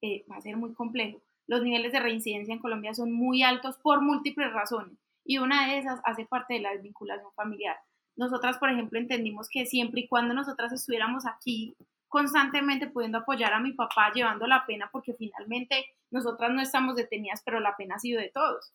Eh, 0.00 0.24
va 0.32 0.36
a 0.36 0.40
ser 0.40 0.56
muy 0.56 0.72
complejo. 0.72 1.20
Los 1.46 1.62
niveles 1.62 1.92
de 1.92 2.00
reincidencia 2.00 2.54
en 2.54 2.60
Colombia 2.60 2.94
son 2.94 3.12
muy 3.12 3.42
altos 3.42 3.76
por 3.76 4.00
múltiples 4.00 4.50
razones 4.50 4.96
y 5.28 5.36
una 5.36 5.68
de 5.68 5.78
esas 5.78 6.00
hace 6.04 6.24
parte 6.24 6.54
de 6.54 6.60
la 6.60 6.70
desvinculación 6.70 7.30
familiar. 7.34 7.76
Nosotras, 8.16 8.56
por 8.56 8.70
ejemplo, 8.70 8.98
entendimos 8.98 9.48
que 9.50 9.66
siempre 9.66 10.00
y 10.00 10.08
cuando 10.08 10.32
nosotras 10.32 10.72
estuviéramos 10.72 11.26
aquí 11.26 11.76
constantemente 12.08 12.86
pudiendo 12.86 13.18
apoyar 13.18 13.52
a 13.52 13.60
mi 13.60 13.74
papá 13.74 14.10
llevando 14.10 14.46
la 14.46 14.64
pena, 14.64 14.88
porque 14.90 15.12
finalmente 15.12 15.84
nosotras 16.10 16.50
no 16.50 16.62
estamos 16.62 16.96
detenidas, 16.96 17.42
pero 17.44 17.60
la 17.60 17.76
pena 17.76 17.96
ha 17.96 17.98
sido 17.98 18.22
de 18.22 18.30
todos. 18.30 18.72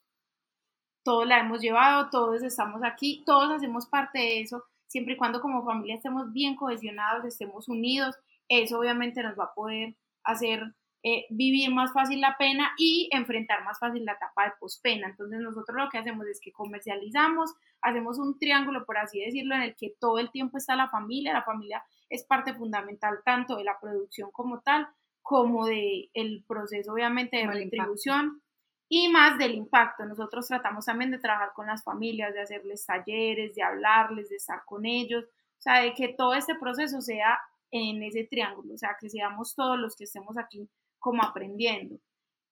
Todos 1.04 1.28
la 1.28 1.40
hemos 1.40 1.60
llevado, 1.60 2.12
todos 2.12 2.44
estamos 2.44 2.84
aquí, 2.84 3.24
todos 3.26 3.50
hacemos 3.52 3.88
parte 3.88 4.20
de 4.20 4.42
eso, 4.42 4.64
siempre 4.86 5.16
y 5.16 5.18
cuando 5.18 5.42
como 5.42 5.66
familia 5.66 5.96
estemos 5.96 6.32
bien 6.32 6.56
cohesionados, 6.56 7.26
estemos 7.26 7.68
unidos, 7.68 8.16
eso 8.48 8.80
obviamente 8.80 9.24
nos 9.24 9.38
va 9.38 9.46
a 9.46 9.54
poder 9.56 9.96
hacer 10.24 10.76
eh, 11.06 11.26
vivir 11.30 11.70
más 11.74 11.92
fácil 11.92 12.22
la 12.22 12.38
pena 12.38 12.72
y 12.78 13.10
enfrentar 13.12 13.62
más 13.66 13.78
fácil 13.78 14.06
la 14.06 14.14
etapa 14.14 14.46
de 14.46 14.54
pospena. 14.58 15.10
Entonces 15.10 15.42
nosotros 15.42 15.78
lo 15.78 15.90
que 15.90 15.98
hacemos 15.98 16.26
es 16.28 16.40
que 16.40 16.54
comercializamos, 16.54 17.54
hacemos 17.82 18.20
un 18.20 18.40
triángulo, 18.40 18.86
por 18.86 18.98
así 18.98 19.20
decirlo, 19.20 19.54
en 19.56 19.64
el 19.64 19.76
que 19.76 19.94
todo 20.00 20.18
el 20.18 20.32
tiempo 20.32 20.58
está 20.58 20.78
la 20.78 20.90
familia, 20.90 21.34
la 21.34 21.44
familia 21.44 21.84
es 22.10 22.24
parte 22.24 22.54
fundamental 22.54 23.20
tanto 23.26 23.58
de 23.58 23.66
la 23.66 23.78
producción 23.82 24.32
como 24.32 24.62
tal, 24.62 24.88
como 25.22 25.66
del 25.66 26.10
el 26.14 26.46
proceso 26.48 26.94
obviamente 26.94 27.36
de 27.36 27.48
retribución 27.48 28.42
y 28.88 29.10
más 29.10 29.38
del 29.38 29.56
impacto. 29.56 30.06
Nosotros 30.06 30.48
tratamos 30.48 30.86
también 30.86 31.12
de 31.12 31.20
trabajar 31.20 31.52
con 31.54 31.68
las 31.68 31.84
familias, 31.84 32.34
de 32.34 32.44
hacerles 32.44 32.86
talleres, 32.86 33.56
de 33.56 33.64
hablarles, 33.64 34.30
de 34.30 34.38
estar 34.38 34.64
con 34.66 34.86
ellos, 34.86 35.26
o 35.26 35.62
sea, 35.62 35.82
de 35.82 35.94
que 35.94 36.14
todo 36.14 36.34
este 36.34 36.56
proceso 36.56 37.02
sea 37.02 37.40
en 37.72 38.04
ese 38.04 38.24
triángulo, 38.24 38.76
o 38.76 38.78
sea, 38.78 38.96
que 38.98 39.10
seamos 39.10 39.54
todos 39.54 39.78
los 39.78 39.98
que 39.98 40.06
estemos 40.06 40.38
aquí 40.38 40.70
como 41.04 41.22
aprendiendo. 41.22 41.98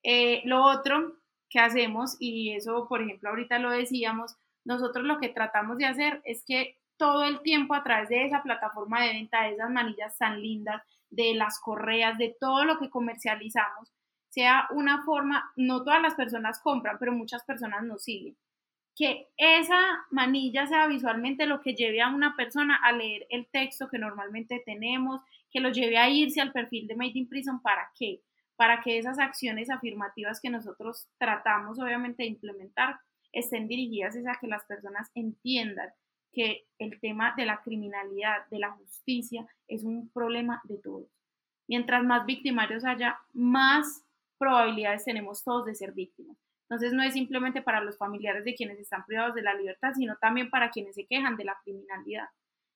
Eh, 0.03 0.41
lo 0.43 0.61
otro 0.63 1.15
que 1.49 1.59
hacemos, 1.59 2.17
y 2.19 2.51
eso 2.51 2.85
por 2.89 3.01
ejemplo 3.01 3.29
ahorita 3.29 3.59
lo 3.59 3.71
decíamos, 3.71 4.35
nosotros 4.65 5.05
lo 5.05 5.19
que 5.19 5.29
tratamos 5.29 5.77
de 5.77 5.85
hacer 5.85 6.21
es 6.25 6.43
que 6.45 6.77
todo 6.97 7.23
el 7.23 7.41
tiempo 7.41 7.73
a 7.73 7.83
través 7.83 8.09
de 8.09 8.25
esa 8.25 8.43
plataforma 8.43 9.01
de 9.01 9.13
venta, 9.13 9.43
de 9.43 9.53
esas 9.53 9.71
manillas 9.71 10.17
tan 10.17 10.41
lindas, 10.41 10.83
de 11.09 11.33
las 11.33 11.59
correas, 11.59 12.17
de 12.17 12.35
todo 12.39 12.65
lo 12.65 12.77
que 12.77 12.89
comercializamos, 12.89 13.91
sea 14.29 14.67
una 14.71 15.03
forma, 15.03 15.51
no 15.55 15.83
todas 15.83 16.01
las 16.01 16.15
personas 16.15 16.61
compran, 16.61 16.97
pero 16.99 17.13
muchas 17.13 17.43
personas 17.43 17.83
nos 17.83 18.03
siguen. 18.03 18.35
Que 18.95 19.29
esa 19.37 19.79
manilla 20.11 20.67
sea 20.67 20.87
visualmente 20.87 21.45
lo 21.45 21.61
que 21.61 21.73
lleve 21.73 22.01
a 22.01 22.09
una 22.09 22.35
persona 22.35 22.79
a 22.83 22.91
leer 22.91 23.25
el 23.29 23.47
texto 23.47 23.87
que 23.89 23.97
normalmente 23.97 24.61
tenemos, 24.65 25.21
que 25.49 25.61
lo 25.61 25.69
lleve 25.69 25.97
a 25.97 26.09
irse 26.09 26.41
al 26.41 26.51
perfil 26.51 26.87
de 26.87 26.95
Made 26.95 27.11
in 27.15 27.29
Prison, 27.29 27.61
¿para 27.61 27.89
qué? 27.97 28.21
Para 28.55 28.81
que 28.81 28.97
esas 28.97 29.19
acciones 29.19 29.69
afirmativas 29.69 30.39
que 30.41 30.49
nosotros 30.49 31.07
tratamos 31.17 31.79
obviamente 31.79 32.23
de 32.23 32.29
implementar 32.29 32.99
estén 33.31 33.67
dirigidas 33.67 34.15
a 34.27 34.39
que 34.39 34.47
las 34.47 34.63
personas 34.65 35.09
entiendan 35.15 35.89
que 36.31 36.65
el 36.77 36.99
tema 36.99 37.33
de 37.35 37.45
la 37.45 37.61
criminalidad, 37.61 38.47
de 38.49 38.59
la 38.59 38.71
justicia, 38.71 39.45
es 39.67 39.83
un 39.83 40.09
problema 40.11 40.61
de 40.65 40.77
todos. 40.77 41.07
Mientras 41.67 42.03
más 42.03 42.25
victimarios 42.25 42.85
haya, 42.85 43.19
más 43.33 44.03
probabilidades 44.37 45.05
tenemos 45.05 45.43
todos 45.43 45.65
de 45.65 45.75
ser 45.75 45.91
víctimas. 45.93 46.37
Entonces 46.69 46.93
no 46.93 47.03
es 47.03 47.13
simplemente 47.13 47.61
para 47.61 47.81
los 47.81 47.97
familiares 47.97 48.45
de 48.45 48.55
quienes 48.55 48.79
están 48.79 49.05
privados 49.05 49.35
de 49.35 49.41
la 49.41 49.53
libertad, 49.53 49.91
sino 49.93 50.15
también 50.17 50.49
para 50.49 50.69
quienes 50.69 50.95
se 50.95 51.05
quejan 51.05 51.35
de 51.35 51.43
la 51.43 51.57
criminalidad. 51.63 52.27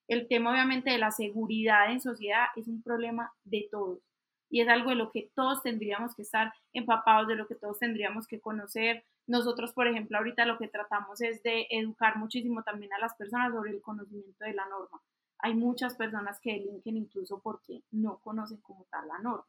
El 0.06 0.28
tema 0.28 0.50
obviamente 0.50 0.90
de 0.90 0.98
la 0.98 1.10
seguridad 1.10 1.90
en 1.90 2.00
sociedad 2.00 2.46
es 2.56 2.68
un 2.68 2.82
problema 2.82 3.32
de 3.44 3.68
todos 3.70 4.00
y 4.48 4.60
es 4.60 4.68
algo 4.68 4.90
de 4.90 4.96
lo 4.96 5.10
que 5.10 5.30
todos 5.34 5.62
tendríamos 5.62 6.14
que 6.14 6.22
estar 6.22 6.52
empapados, 6.72 7.28
de 7.28 7.36
lo 7.36 7.46
que 7.46 7.54
todos 7.54 7.78
tendríamos 7.78 8.26
que 8.26 8.40
conocer. 8.40 9.04
Nosotros, 9.26 9.72
por 9.72 9.88
ejemplo, 9.88 10.18
ahorita 10.18 10.46
lo 10.46 10.58
que 10.58 10.68
tratamos 10.68 11.20
es 11.20 11.42
de 11.42 11.66
educar 11.70 12.16
muchísimo 12.16 12.62
también 12.62 12.92
a 12.92 12.98
las 12.98 13.14
personas 13.14 13.52
sobre 13.52 13.72
el 13.72 13.82
conocimiento 13.82 14.44
de 14.44 14.54
la 14.54 14.66
norma. 14.68 15.02
Hay 15.38 15.54
muchas 15.54 15.94
personas 15.96 16.40
que 16.40 16.52
delinquen 16.52 16.96
incluso 16.96 17.40
porque 17.40 17.82
no 17.90 18.18
conocen 18.18 18.58
como 18.58 18.84
tal 18.90 19.08
la 19.08 19.18
norma. 19.18 19.46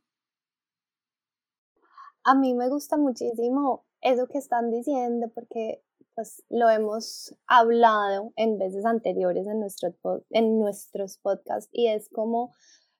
A 2.24 2.36
mí 2.36 2.54
me 2.54 2.68
gusta 2.68 2.98
muchísimo 2.98 3.86
eso 4.02 4.28
que 4.28 4.38
están 4.38 4.70
diciendo 4.70 5.30
porque 5.34 5.82
pues 6.14 6.44
lo 6.50 6.70
hemos 6.70 7.36
hablado 7.46 8.34
en 8.36 8.58
veces 8.58 8.86
anteriores 8.86 9.46
en, 9.48 9.60
nuestro, 9.60 9.94
en 10.32 10.60
nuestros 10.60 11.20
podcasts 11.20 11.70
y 11.72 11.88
es 11.88 12.10
como 12.10 12.54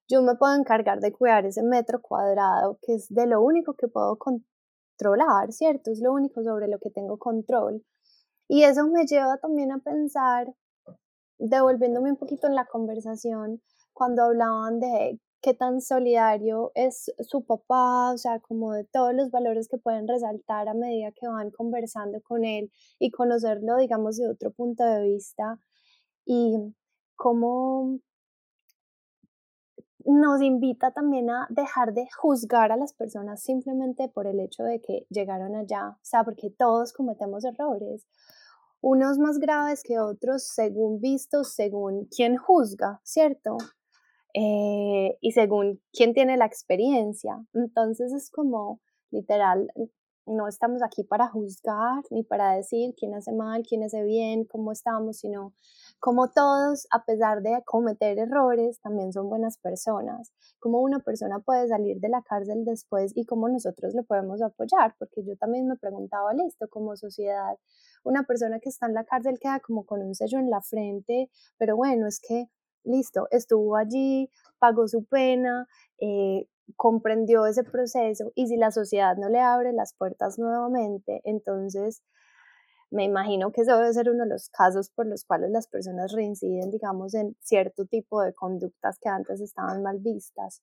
yo 0.08 0.22
me 0.22 0.36
puedo 0.36 0.56
encargar 0.56 1.00
de 1.00 1.12
cuidar 1.12 1.46
ese 1.46 1.64
metro 1.64 2.02
cuadrado 2.02 2.80
que 2.82 2.96
es 2.96 3.08
de 3.10 3.28
lo 3.28 3.42
único 3.42 3.76
que 3.76 3.88
puedo 3.88 4.18
controlar, 4.18 5.52
¿cierto? 5.52 5.92
Es 5.92 6.02
lo 6.02 6.14
único 6.14 6.44
sobre 6.44 6.68
lo 6.68 6.80
que 6.80 6.90
tengo 6.90 7.18
control. 7.18 7.84
Y 8.48 8.64
eso 8.64 8.88
me 8.88 9.06
lleva 9.06 9.38
también 9.38 9.72
a 9.72 9.80
pensar, 9.80 10.48
devolviéndome 11.38 12.12
un 12.12 12.18
poquito 12.18 12.48
en 12.48 12.56
la 12.56 12.66
conversación, 12.66 13.62
cuando 13.94 14.24
hablaban 14.24 14.80
de 14.80 15.20
qué 15.42 15.54
tan 15.54 15.82
solidario 15.82 16.72
es 16.76 17.12
su 17.20 17.46
papá, 17.46 18.14
o 18.14 18.18
sea, 18.18 18.40
como 18.40 18.74
de 18.74 18.86
todos 18.86 19.14
los 19.14 19.32
valores 19.32 19.68
que 19.68 19.78
pueden 19.78 20.08
resaltar 20.08 20.68
a 20.70 20.74
medida 20.74 21.12
que 21.12 21.28
van 21.28 21.52
conversando 21.52 22.22
con 22.22 22.44
él 22.46 22.72
y 23.00 23.12
conocerlo, 23.12 23.78
digamos, 23.78 24.18
de 24.18 24.30
otro 24.30 24.52
punto 24.52 24.84
de 24.84 25.04
vista 25.04 25.60
y 26.26 26.76
cómo 27.16 28.00
nos 30.14 30.42
invita 30.42 30.92
también 30.92 31.30
a 31.30 31.48
dejar 31.50 31.94
de 31.94 32.08
juzgar 32.18 32.72
a 32.72 32.78
las 32.78 32.94
personas 32.94 33.44
simplemente 33.44 34.08
por 34.08 34.26
el 34.26 34.40
hecho 34.40 34.64
de 34.64 34.80
que 34.80 35.06
llegaron 35.10 35.56
allá, 35.56 35.90
o 35.90 36.00
sea, 36.02 36.24
porque 36.24 36.50
todos 36.50 36.94
cometemos 36.94 37.44
errores, 37.44 38.08
unos 38.82 39.20
más 39.20 39.38
graves 39.38 39.84
que 39.84 40.00
otros 40.00 40.48
según 40.48 41.02
vistos, 41.02 41.54
según 41.54 42.06
quien 42.06 42.38
juzga, 42.38 43.02
¿cierto? 43.04 43.58
Eh, 44.34 45.18
y 45.20 45.32
según 45.32 45.82
quién 45.92 46.14
tiene 46.14 46.38
la 46.38 46.46
experiencia. 46.46 47.44
Entonces 47.54 48.14
es 48.14 48.30
como 48.30 48.80
literal, 49.10 49.72
no 50.26 50.48
estamos 50.48 50.84
aquí 50.84 51.04
para 51.04 51.28
juzgar 51.28 52.04
ni 52.12 52.24
para 52.24 52.54
decir 52.54 52.94
quién 52.96 53.16
hace 53.16 53.32
mal, 53.32 53.64
quién 53.68 53.84
hace 53.84 54.04
bien, 54.04 54.46
cómo 54.46 54.72
estamos, 54.72 55.18
sino 55.18 55.54
como 56.00 56.30
todos, 56.30 56.88
a 56.92 57.04
pesar 57.06 57.42
de 57.42 57.62
cometer 57.66 58.20
errores, 58.20 58.80
también 58.82 59.12
son 59.14 59.30
buenas 59.30 59.58
personas. 59.58 60.32
Cómo 60.60 60.82
una 60.82 61.00
persona 61.00 61.40
puede 61.40 61.68
salir 61.68 62.00
de 62.00 62.10
la 62.10 62.22
cárcel 62.22 62.66
después 62.66 63.12
y 63.16 63.26
cómo 63.26 63.50
nosotros 63.50 63.94
lo 63.96 64.04
podemos 64.04 64.42
apoyar, 64.42 64.96
porque 65.00 65.24
yo 65.24 65.36
también 65.38 65.68
me 65.68 65.76
preguntaba, 65.76 66.34
listo, 66.34 66.68
como 66.70 66.96
sociedad, 66.96 67.58
una 68.04 68.24
persona 68.24 68.60
que 68.60 68.70
está 68.70 68.86
en 68.86 68.94
la 68.94 69.06
cárcel 69.06 69.40
queda 69.40 69.60
como 69.60 69.86
con 69.86 70.02
un 70.02 70.16
sello 70.16 70.40
en 70.40 70.50
la 70.50 70.62
frente, 70.62 71.30
pero 71.58 71.76
bueno, 71.76 72.08
es 72.08 72.20
que 72.20 72.48
listo, 72.84 73.28
estuvo 73.32 73.76
allí, 73.76 74.30
pagó 74.60 74.88
su 74.88 75.06
pena, 75.06 75.68
eh, 76.00 76.48
comprendió 76.76 77.46
ese 77.46 77.64
proceso 77.64 78.32
y 78.36 78.48
si 78.48 78.58
la 78.58 78.72
sociedad 78.72 79.16
no 79.18 79.30
le 79.30 79.40
abre 79.40 79.74
las 79.74 79.94
puertas 79.94 80.38
nuevamente, 80.40 81.22
entonces 81.24 82.04
me 82.92 83.04
imagino 83.04 83.52
que 83.52 83.62
eso 83.62 83.78
debe 83.78 83.94
ser 83.94 84.10
uno 84.10 84.24
de 84.24 84.30
los 84.30 84.50
casos 84.50 84.90
por 84.90 85.06
los 85.08 85.26
cuales 85.26 85.52
las 85.52 85.68
personas 85.68 86.14
reinciden, 86.14 86.72
digamos, 86.72 87.14
en 87.14 87.36
cierto 87.42 87.86
tipo 87.86 88.22
de 88.22 88.34
conductas 88.34 88.98
que 89.00 89.10
antes 89.10 89.42
estaban 89.42 89.84
mal 89.84 90.00
vistas. 90.00 90.62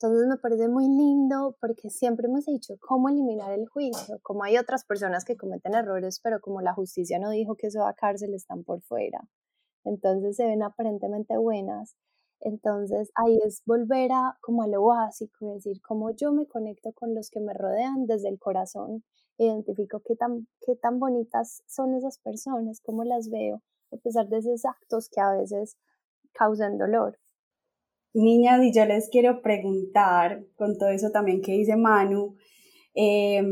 Entonces 0.00 0.28
me 0.28 0.36
parece 0.36 0.68
muy 0.68 0.86
lindo 0.88 1.56
porque 1.60 1.88
siempre 1.88 2.26
hemos 2.26 2.46
dicho 2.46 2.74
cómo 2.80 3.08
eliminar 3.08 3.52
el 3.52 3.66
juicio, 3.68 4.18
como 4.22 4.44
hay 4.44 4.58
otras 4.58 4.84
personas 4.84 5.24
que 5.24 5.36
cometen 5.36 5.74
errores, 5.74 6.20
pero 6.22 6.40
como 6.40 6.60
la 6.60 6.74
justicia 6.74 7.18
no 7.18 7.30
dijo 7.30 7.56
que 7.56 7.68
eso 7.68 7.80
va 7.80 7.90
a 7.90 7.94
cárcel, 7.94 8.34
están 8.34 8.64
por 8.64 8.82
fuera 8.82 9.20
entonces 9.84 10.36
se 10.36 10.46
ven 10.46 10.62
aparentemente 10.62 11.36
buenas. 11.36 11.96
Entonces 12.44 13.10
ahí 13.14 13.38
es 13.42 13.62
volver 13.64 14.12
a 14.12 14.36
como 14.42 14.62
a 14.62 14.68
lo 14.68 14.84
básico, 14.84 15.54
decir 15.54 15.80
cómo 15.80 16.10
yo 16.10 16.30
me 16.30 16.46
conecto 16.46 16.92
con 16.92 17.14
los 17.14 17.30
que 17.30 17.40
me 17.40 17.54
rodean 17.54 18.06
desde 18.06 18.28
el 18.28 18.38
corazón, 18.38 19.02
identifico 19.38 20.02
qué 20.06 20.14
tan, 20.14 20.46
qué 20.60 20.76
tan 20.76 20.98
bonitas 21.00 21.62
son 21.66 21.94
esas 21.94 22.18
personas, 22.18 22.82
cómo 22.82 23.02
las 23.04 23.30
veo, 23.30 23.62
a 23.90 23.96
pesar 23.96 24.28
de 24.28 24.38
esos 24.38 24.66
actos 24.66 25.08
que 25.08 25.22
a 25.22 25.32
veces 25.32 25.78
causan 26.32 26.76
dolor. 26.76 27.18
Niñas, 28.12 28.62
y 28.62 28.74
yo 28.74 28.84
les 28.84 29.08
quiero 29.08 29.40
preguntar, 29.40 30.44
con 30.56 30.76
todo 30.76 30.90
eso 30.90 31.10
también 31.10 31.40
que 31.40 31.52
dice 31.52 31.76
Manu, 31.76 32.36
eh, 32.94 33.42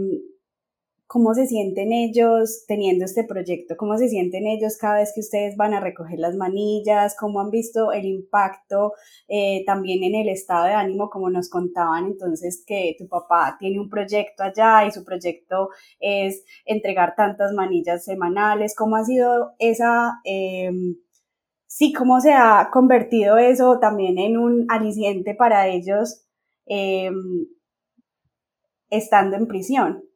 ¿Cómo 1.12 1.35
se 1.35 1.46
sienten 1.46 1.92
ellos 1.92 2.64
teniendo 2.66 3.05
este 3.05 3.25
proyecto? 3.25 3.77
¿Cómo 3.77 3.98
se 3.98 4.09
sienten 4.09 4.46
ellos 4.46 4.79
cada 4.79 5.01
vez 5.01 5.12
que 5.14 5.20
ustedes 5.20 5.59
van 5.59 5.75
a 5.75 5.81
recoger 5.81 6.18
las 6.18 6.37
manillas? 6.37 7.14
¿Cómo 7.20 7.42
han 7.42 7.51
visto 7.51 7.92
el 7.92 8.07
impacto 8.07 8.94
eh, 9.29 9.62
también 9.66 10.05
en 10.05 10.14
el 10.14 10.31
estado 10.31 10.64
de 10.64 10.72
ánimo, 10.72 11.11
como 11.11 11.29
nos 11.29 11.51
contaban 11.51 12.07
entonces 12.07 12.64
que 12.66 12.96
tu 12.98 13.09
papá 13.09 13.59
tiene 13.61 13.79
un 13.79 13.90
proyecto 13.90 14.42
allá 14.42 14.87
y 14.87 14.90
su 14.90 15.05
proyecto 15.05 15.68
es 16.01 16.46
entregar 16.64 17.14
tantas 17.14 17.53
manillas 17.53 18.07
semanales? 18.07 18.75
¿Cómo 18.75 18.96
ha 18.96 19.05
sido 19.05 19.53
esa... 19.59 20.18
Em, 20.25 20.96
sí, 21.66 21.92
cómo 21.92 22.22
se 22.22 22.33
ha 22.33 22.70
convertido 22.72 23.37
eso 23.37 23.79
también 23.81 24.16
en 24.16 24.38
un 24.38 24.64
aliciente 24.70 25.35
para 25.35 25.68
ellos 25.68 26.25
em, 26.64 27.48
estando 28.88 29.37
en 29.37 29.46
prisión. 29.46 30.12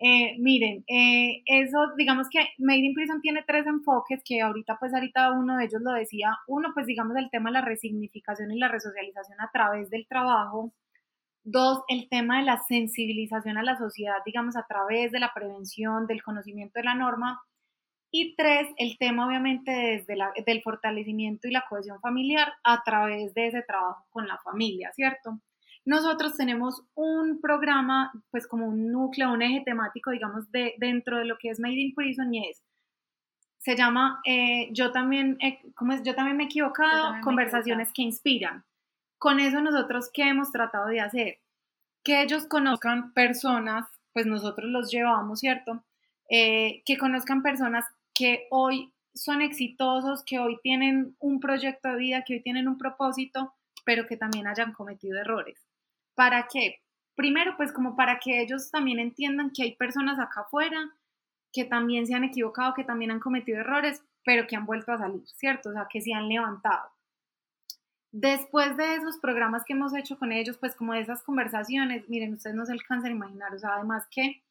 Eh, 0.00 0.36
miren, 0.38 0.84
eh, 0.88 1.42
eso, 1.46 1.78
digamos 1.96 2.28
que 2.28 2.40
Made 2.58 2.78
in 2.80 2.94
Prison 2.94 3.20
tiene 3.20 3.44
tres 3.46 3.66
enfoques 3.66 4.20
que 4.24 4.40
ahorita, 4.40 4.76
pues 4.78 4.92
ahorita 4.92 5.32
uno 5.32 5.56
de 5.56 5.64
ellos 5.64 5.80
lo 5.82 5.92
decía. 5.92 6.30
Uno, 6.48 6.70
pues 6.74 6.86
digamos 6.86 7.16
el 7.16 7.30
tema 7.30 7.50
de 7.50 7.54
la 7.54 7.60
resignificación 7.62 8.50
y 8.52 8.58
la 8.58 8.68
resocialización 8.68 9.40
a 9.40 9.50
través 9.52 9.90
del 9.90 10.06
trabajo. 10.08 10.72
Dos, 11.44 11.82
el 11.88 12.08
tema 12.08 12.38
de 12.38 12.44
la 12.46 12.58
sensibilización 12.68 13.58
a 13.58 13.62
la 13.62 13.76
sociedad, 13.76 14.16
digamos, 14.26 14.56
a 14.56 14.66
través 14.66 15.12
de 15.12 15.20
la 15.20 15.32
prevención, 15.34 16.06
del 16.06 16.22
conocimiento 16.22 16.80
de 16.80 16.84
la 16.84 16.94
norma. 16.94 17.40
Y 18.10 18.36
tres, 18.36 18.68
el 18.78 18.96
tema 18.98 19.26
obviamente 19.26 19.72
desde 19.72 20.16
la, 20.16 20.32
del 20.46 20.62
fortalecimiento 20.62 21.48
y 21.48 21.52
la 21.52 21.64
cohesión 21.68 22.00
familiar 22.00 22.52
a 22.64 22.82
través 22.84 23.34
de 23.34 23.48
ese 23.48 23.62
trabajo 23.62 24.06
con 24.10 24.28
la 24.28 24.38
familia, 24.38 24.90
¿cierto? 24.94 25.40
Nosotros 25.84 26.36
tenemos 26.36 26.82
un 26.94 27.40
programa, 27.40 28.12
pues 28.30 28.46
como 28.46 28.66
un 28.66 28.90
núcleo, 28.90 29.32
un 29.32 29.42
eje 29.42 29.62
temático, 29.64 30.10
digamos, 30.10 30.50
de, 30.50 30.74
dentro 30.78 31.18
de 31.18 31.26
lo 31.26 31.36
que 31.38 31.50
es 31.50 31.60
Made 31.60 31.74
in 31.74 31.94
Prison 31.94 32.32
y 32.32 32.48
es, 32.48 32.62
se 33.58 33.76
llama 33.76 34.20
eh, 34.26 34.68
Yo 34.72 34.92
también, 34.92 35.38
¿cómo 35.74 35.92
es? 35.92 36.02
Yo 36.02 36.14
también 36.14 36.36
me 36.36 36.44
he 36.44 36.46
equivocado, 36.46 37.14
conversaciones 37.22 37.90
que 37.94 38.02
inspiran. 38.02 38.64
Con 39.18 39.40
eso 39.40 39.62
nosotros, 39.62 40.10
¿qué 40.12 40.28
hemos 40.28 40.52
tratado 40.52 40.88
de 40.88 41.00
hacer? 41.00 41.38
Que 42.02 42.22
ellos 42.22 42.46
conozcan 42.46 43.14
personas, 43.14 43.86
pues 44.12 44.26
nosotros 44.26 44.70
los 44.70 44.90
llevamos, 44.90 45.40
¿cierto? 45.40 45.82
Eh, 46.28 46.82
que 46.84 46.98
conozcan 46.98 47.42
personas 47.42 47.86
que 48.14 48.46
hoy 48.50 48.92
son 49.14 49.40
exitosos, 49.40 50.24
que 50.24 50.38
hoy 50.38 50.58
tienen 50.62 51.16
un 51.18 51.40
proyecto 51.40 51.88
de 51.88 51.96
vida, 51.96 52.22
que 52.22 52.34
hoy 52.34 52.42
tienen 52.42 52.68
un 52.68 52.76
propósito, 52.76 53.54
pero 53.86 54.06
que 54.06 54.18
también 54.18 54.46
hayan 54.46 54.72
cometido 54.72 55.18
errores. 55.18 55.63
¿Para 56.14 56.46
qué? 56.52 56.80
Primero, 57.14 57.56
pues 57.56 57.72
como 57.72 57.96
para 57.96 58.18
que 58.18 58.40
ellos 58.40 58.70
también 58.70 58.98
entiendan 58.98 59.50
que 59.50 59.62
hay 59.62 59.76
personas 59.76 60.18
acá 60.18 60.42
afuera 60.42 60.94
que 61.52 61.64
también 61.64 62.06
se 62.06 62.14
han 62.14 62.24
equivocado, 62.24 62.74
que 62.74 62.82
también 62.82 63.12
han 63.12 63.20
cometido 63.20 63.60
errores, 63.60 64.02
pero 64.24 64.46
que 64.46 64.56
han 64.56 64.66
vuelto 64.66 64.92
a 64.92 64.98
salir, 64.98 65.22
¿cierto? 65.28 65.70
O 65.70 65.72
sea, 65.72 65.86
que 65.88 66.00
se 66.00 66.12
han 66.12 66.28
levantado. 66.28 66.90
Después 68.10 68.76
de 68.76 68.96
esos 68.96 69.18
programas 69.18 69.64
que 69.64 69.72
hemos 69.72 69.94
hecho 69.94 70.18
con 70.18 70.32
ellos, 70.32 70.58
pues 70.58 70.74
como 70.74 70.92
de 70.92 71.00
esas 71.00 71.22
conversaciones, 71.22 72.08
miren, 72.08 72.34
ustedes 72.34 72.56
no 72.56 72.66
se 72.66 72.72
alcanzan 72.72 73.12
a 73.12 73.14
imaginar, 73.14 73.54
o 73.54 73.58
sea, 73.58 73.74
además 73.74 74.06
que 74.10 74.42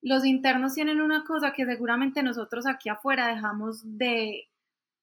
los 0.00 0.24
internos 0.24 0.74
tienen 0.74 1.00
una 1.00 1.24
cosa 1.24 1.52
que 1.52 1.66
seguramente 1.66 2.22
nosotros 2.22 2.66
aquí 2.66 2.88
afuera 2.88 3.28
dejamos 3.28 3.80
de 3.98 4.47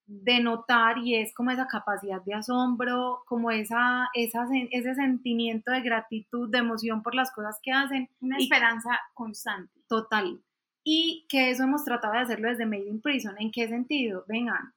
de 0.07 0.39
notar 0.39 0.99
y 0.99 1.15
es 1.15 1.33
como 1.33 1.51
esa 1.51 1.67
capacidad 1.67 2.21
de 2.23 2.33
asombro, 2.33 3.23
como 3.25 3.51
esa, 3.51 4.09
esa, 4.13 4.47
ese 4.71 4.95
sentimiento 4.95 5.71
de 5.71 5.81
gratitud, 5.81 6.49
de 6.49 6.59
emoción 6.59 7.01
por 7.01 7.15
las 7.15 7.31
cosas 7.31 7.59
que 7.61 7.71
hacen. 7.71 8.09
Una 8.19 8.37
esperanza 8.37 8.99
constante. 9.13 9.81
Total. 9.87 10.39
Y 10.83 11.25
que 11.27 11.49
eso 11.49 11.63
hemos 11.63 11.83
tratado 11.83 12.13
de 12.13 12.19
hacerlo 12.19 12.49
desde 12.49 12.65
Made 12.65 12.87
in 12.87 13.01
Prison. 13.01 13.35
¿En 13.39 13.51
qué 13.51 13.67
sentido? 13.67 14.23
Vengan, 14.27 14.73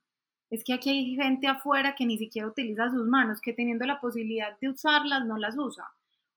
es 0.50 0.64
que 0.64 0.72
aquí 0.72 0.90
hay 0.90 1.14
gente 1.14 1.46
afuera 1.46 1.94
que 1.94 2.06
ni 2.06 2.16
siquiera 2.16 2.48
utiliza 2.48 2.90
sus 2.90 3.06
manos, 3.06 3.40
que 3.40 3.52
teniendo 3.52 3.84
la 3.84 4.00
posibilidad 4.00 4.58
de 4.60 4.70
usarlas 4.70 5.26
no 5.26 5.36
las 5.36 5.58
usa. 5.58 5.84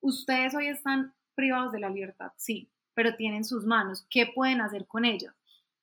Ustedes 0.02 0.54
hoy 0.54 0.68
están 0.68 1.14
privados 1.36 1.72
de 1.72 1.80
la 1.80 1.90
libertad, 1.90 2.32
sí, 2.36 2.70
pero 2.94 3.16
tienen 3.16 3.46
sus 3.46 3.66
manos. 3.66 4.06
¿Qué 4.10 4.28
pueden 4.28 4.60
hacer 4.60 4.86
con 4.86 5.06
ellas? 5.06 5.34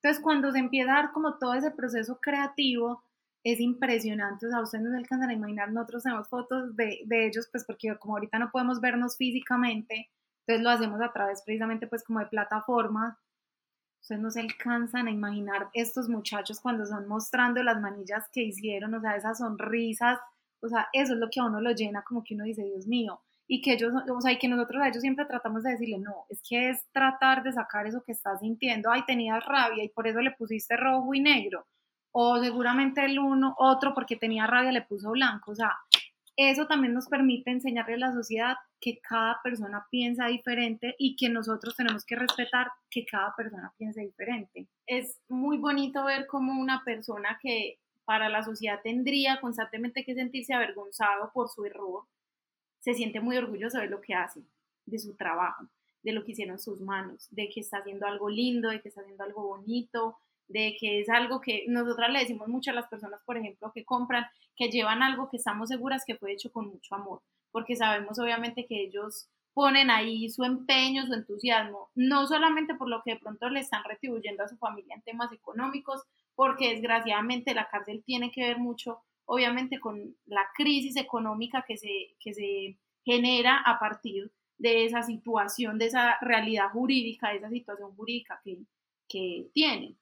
Entonces, 0.02 0.22
cuando 0.22 0.52
se 0.52 0.58
empieza 0.58 0.92
a 0.92 1.02
dar 1.02 1.12
como 1.12 1.38
todo 1.38 1.54
ese 1.54 1.70
proceso 1.70 2.18
creativo, 2.20 3.02
es 3.44 3.60
impresionante, 3.60 4.46
o 4.46 4.50
sea, 4.50 4.60
ustedes 4.60 4.84
no 4.84 4.90
se 4.90 4.96
alcanzan 4.98 5.30
a 5.30 5.32
imaginar, 5.32 5.72
nosotros 5.72 6.02
tenemos 6.02 6.28
fotos 6.28 6.76
de, 6.76 7.00
de 7.06 7.26
ellos, 7.26 7.48
pues 7.50 7.64
porque 7.64 7.96
como 7.98 8.14
ahorita 8.14 8.38
no 8.38 8.50
podemos 8.50 8.80
vernos 8.80 9.16
físicamente, 9.16 10.10
entonces 10.46 10.64
lo 10.64 10.70
hacemos 10.70 11.00
a 11.00 11.12
través 11.12 11.42
precisamente 11.42 11.86
pues 11.86 12.02
como 12.04 12.20
de 12.20 12.26
plataformas, 12.26 13.16
ustedes 14.00 14.20
no 14.20 14.30
se 14.30 14.40
alcanzan 14.40 15.06
a 15.08 15.10
imaginar 15.10 15.68
estos 15.72 16.08
muchachos 16.08 16.60
cuando 16.60 16.86
son 16.86 17.06
mostrando 17.08 17.62
las 17.62 17.80
manillas 17.80 18.28
que 18.32 18.42
hicieron, 18.42 18.94
o 18.94 19.00
sea, 19.00 19.16
esas 19.16 19.38
sonrisas, 19.38 20.18
o 20.60 20.68
sea, 20.68 20.88
eso 20.92 21.14
es 21.14 21.18
lo 21.18 21.28
que 21.30 21.40
a 21.40 21.44
uno 21.44 21.60
lo 21.60 21.72
llena, 21.72 22.02
como 22.02 22.24
que 22.24 22.34
uno 22.34 22.44
dice, 22.44 22.64
Dios 22.64 22.86
mío, 22.86 23.20
y 23.48 23.62
que 23.62 23.72
ellos, 23.72 23.92
o 24.14 24.20
sea, 24.20 24.32
y 24.32 24.38
que 24.38 24.46
nosotros 24.46 24.82
a 24.82 24.88
ellos 24.88 25.00
siempre 25.00 25.24
tratamos 25.24 25.62
de 25.62 25.70
decirle, 25.70 25.98
no, 25.98 26.26
es 26.28 26.40
que 26.46 26.68
es 26.68 26.86
tratar 26.92 27.42
de 27.42 27.52
sacar 27.52 27.86
eso 27.86 28.02
que 28.04 28.12
estás 28.12 28.40
sintiendo, 28.40 28.90
ay, 28.92 29.02
tenías 29.06 29.44
rabia 29.44 29.82
y 29.82 29.88
por 29.88 30.06
eso 30.06 30.20
le 30.20 30.32
pusiste 30.32 30.76
rojo 30.76 31.14
y 31.14 31.20
negro, 31.20 31.66
o 32.12 32.38
seguramente 32.38 33.04
el 33.04 33.18
uno, 33.18 33.54
otro 33.58 33.94
porque 33.94 34.16
tenía 34.16 34.46
rabia 34.46 34.70
le 34.70 34.82
puso 34.82 35.10
blanco, 35.12 35.52
o 35.52 35.54
sea, 35.54 35.72
eso 36.36 36.66
también 36.66 36.94
nos 36.94 37.08
permite 37.08 37.50
enseñarle 37.50 37.94
a 37.94 37.98
la 37.98 38.12
sociedad 38.12 38.56
que 38.80 39.00
cada 39.00 39.40
persona 39.42 39.86
piensa 39.90 40.26
diferente 40.26 40.94
y 40.98 41.16
que 41.16 41.28
nosotros 41.30 41.74
tenemos 41.74 42.04
que 42.04 42.14
respetar 42.14 42.70
que 42.90 43.04
cada 43.04 43.34
persona 43.34 43.72
piense 43.76 44.02
diferente. 44.02 44.68
Es 44.86 45.18
muy 45.28 45.58
bonito 45.58 46.04
ver 46.04 46.26
cómo 46.28 46.52
una 46.52 46.84
persona 46.84 47.40
que 47.42 47.78
para 48.04 48.28
la 48.28 48.44
sociedad 48.44 48.78
tendría 48.84 49.40
constantemente 49.40 50.04
que 50.04 50.14
sentirse 50.14 50.54
avergonzado 50.54 51.32
por 51.34 51.48
su 51.48 51.64
error, 51.64 52.04
se 52.80 52.94
siente 52.94 53.20
muy 53.20 53.36
orgulloso 53.36 53.78
de 53.78 53.88
lo 53.88 54.00
que 54.00 54.14
hace, 54.14 54.42
de 54.86 54.98
su 54.98 55.14
trabajo, 55.14 55.66
de 56.02 56.12
lo 56.12 56.24
que 56.24 56.32
hicieron 56.32 56.58
sus 56.58 56.80
manos, 56.80 57.28
de 57.30 57.48
que 57.48 57.60
está 57.60 57.78
haciendo 57.78 58.06
algo 58.06 58.28
lindo, 58.28 58.70
de 58.70 58.80
que 58.80 58.88
está 58.88 59.00
haciendo 59.00 59.24
algo 59.24 59.46
bonito, 59.46 60.18
de 60.48 60.76
que 60.78 61.00
es 61.00 61.08
algo 61.08 61.40
que 61.40 61.64
nosotras 61.68 62.10
le 62.10 62.20
decimos 62.20 62.48
mucho 62.48 62.70
a 62.70 62.74
las 62.74 62.88
personas, 62.88 63.20
por 63.24 63.36
ejemplo, 63.36 63.70
que 63.72 63.84
compran, 63.84 64.26
que 64.56 64.70
llevan 64.70 65.02
algo 65.02 65.28
que 65.28 65.36
estamos 65.36 65.68
seguras 65.68 66.04
que 66.06 66.16
fue 66.16 66.32
hecho 66.32 66.50
con 66.50 66.68
mucho 66.68 66.94
amor, 66.94 67.22
porque 67.50 67.76
sabemos 67.76 68.18
obviamente 68.18 68.66
que 68.66 68.82
ellos 68.82 69.28
ponen 69.52 69.90
ahí 69.90 70.30
su 70.30 70.44
empeño, 70.44 71.06
su 71.06 71.14
entusiasmo, 71.14 71.90
no 71.94 72.26
solamente 72.26 72.74
por 72.74 72.88
lo 72.88 73.02
que 73.02 73.14
de 73.14 73.20
pronto 73.20 73.48
le 73.50 73.60
están 73.60 73.82
retribuyendo 73.84 74.44
a 74.44 74.48
su 74.48 74.56
familia 74.56 74.94
en 74.94 75.02
temas 75.02 75.32
económicos, 75.32 76.02
porque 76.34 76.70
desgraciadamente 76.70 77.54
la 77.54 77.68
cárcel 77.68 78.02
tiene 78.06 78.30
que 78.30 78.42
ver 78.42 78.58
mucho, 78.58 79.00
obviamente, 79.28 79.78
con 79.78 80.16
la 80.26 80.48
crisis 80.54 80.96
económica 80.96 81.64
que 81.66 81.76
se, 81.76 82.16
que 82.18 82.34
se 82.34 82.76
genera 83.04 83.58
a 83.58 83.78
partir 83.78 84.30
de 84.56 84.86
esa 84.86 85.02
situación, 85.02 85.78
de 85.78 85.86
esa 85.86 86.18
realidad 86.20 86.70
jurídica, 86.72 87.30
de 87.30 87.36
esa 87.36 87.50
situación 87.50 87.94
jurídica 87.94 88.40
que, 88.42 88.58
que 89.06 89.48
tienen. 89.52 89.96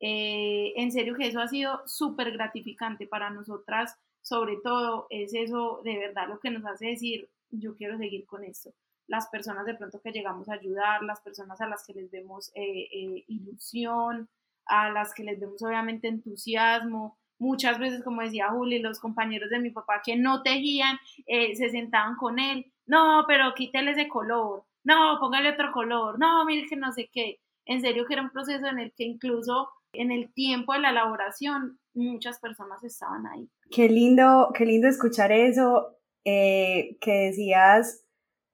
Eh, 0.00 0.74
en 0.76 0.92
serio 0.92 1.16
que 1.16 1.26
eso 1.26 1.40
ha 1.40 1.48
sido 1.48 1.80
súper 1.86 2.30
gratificante 2.32 3.06
para 3.06 3.30
nosotras, 3.30 3.96
sobre 4.20 4.56
todo 4.62 5.06
es 5.10 5.34
eso 5.34 5.80
de 5.82 5.98
verdad 5.98 6.28
lo 6.28 6.38
que 6.38 6.50
nos 6.50 6.64
hace 6.66 6.88
decir, 6.88 7.28
yo 7.50 7.74
quiero 7.74 7.98
seguir 7.98 8.26
con 8.26 8.44
esto. 8.44 8.72
Las 9.06 9.28
personas 9.28 9.64
de 9.64 9.74
pronto 9.74 10.00
que 10.00 10.12
llegamos 10.12 10.48
a 10.48 10.54
ayudar, 10.54 11.02
las 11.02 11.20
personas 11.20 11.60
a 11.62 11.66
las 11.66 11.84
que 11.86 11.94
les 11.94 12.10
vemos 12.10 12.52
eh, 12.54 12.88
eh, 12.92 13.24
ilusión, 13.26 14.28
a 14.66 14.90
las 14.90 15.14
que 15.14 15.24
les 15.24 15.40
vemos 15.40 15.62
obviamente 15.62 16.06
entusiasmo. 16.08 17.17
Muchas 17.38 17.78
veces, 17.78 18.02
como 18.02 18.22
decía 18.22 18.48
Juli, 18.48 18.80
los 18.80 18.98
compañeros 18.98 19.50
de 19.50 19.60
mi 19.60 19.70
papá 19.70 20.02
que 20.04 20.16
no 20.16 20.42
tejían, 20.42 20.98
se 21.26 21.70
sentaban 21.70 22.16
con 22.16 22.38
él, 22.38 22.66
no, 22.86 23.24
pero 23.28 23.54
quítele 23.54 23.92
ese 23.92 24.08
color, 24.08 24.64
no, 24.82 25.18
póngale 25.20 25.50
otro 25.50 25.70
color, 25.72 26.18
no, 26.18 26.44
mire 26.46 26.66
que 26.66 26.76
no 26.76 26.92
sé 26.92 27.10
qué. 27.12 27.38
En 27.66 27.82
serio 27.82 28.06
que 28.06 28.14
era 28.14 28.22
un 28.22 28.30
proceso 28.30 28.66
en 28.66 28.78
el 28.78 28.92
que 28.94 29.04
incluso 29.04 29.68
en 29.92 30.10
el 30.10 30.32
tiempo 30.32 30.72
de 30.72 30.80
la 30.80 30.90
elaboración 30.90 31.78
muchas 31.94 32.38
personas 32.40 32.82
estaban 32.82 33.26
ahí. 33.26 33.48
Qué 33.70 33.88
lindo, 33.88 34.50
qué 34.54 34.64
lindo 34.64 34.88
escuchar 34.88 35.32
eso 35.32 35.98
eh, 36.24 36.96
que 37.00 37.12
decías 37.26 38.04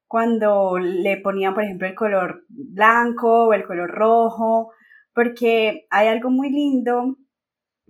cuando 0.08 0.78
le 0.78 1.16
ponían, 1.18 1.54
por 1.54 1.64
ejemplo, 1.64 1.86
el 1.86 1.94
color 1.94 2.44
blanco 2.48 3.46
o 3.46 3.52
el 3.52 3.64
color 3.64 3.90
rojo, 3.90 4.72
porque 5.14 5.86
hay 5.90 6.08
algo 6.08 6.30
muy 6.30 6.50
lindo 6.50 7.16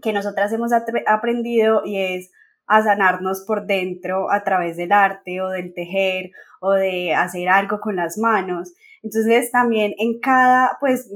que 0.04 0.12
nosotras 0.12 0.52
hemos 0.52 0.70
aprendido 1.06 1.82
y 1.84 1.98
es 1.98 2.30
a 2.66 2.82
sanarnos 2.82 3.44
por 3.46 3.66
dentro 3.66 4.30
a 4.30 4.44
través 4.44 4.76
del 4.76 4.92
arte 4.92 5.40
o 5.40 5.48
del 5.48 5.74
tejer 5.74 6.30
o 6.60 6.72
de 6.72 7.14
hacer 7.14 7.48
algo 7.48 7.80
con 7.80 7.96
las 7.96 8.18
manos. 8.18 8.74
Entonces 9.02 9.50
también 9.50 9.94
en 9.98 10.20
cada, 10.20 10.76
pues 10.80 11.10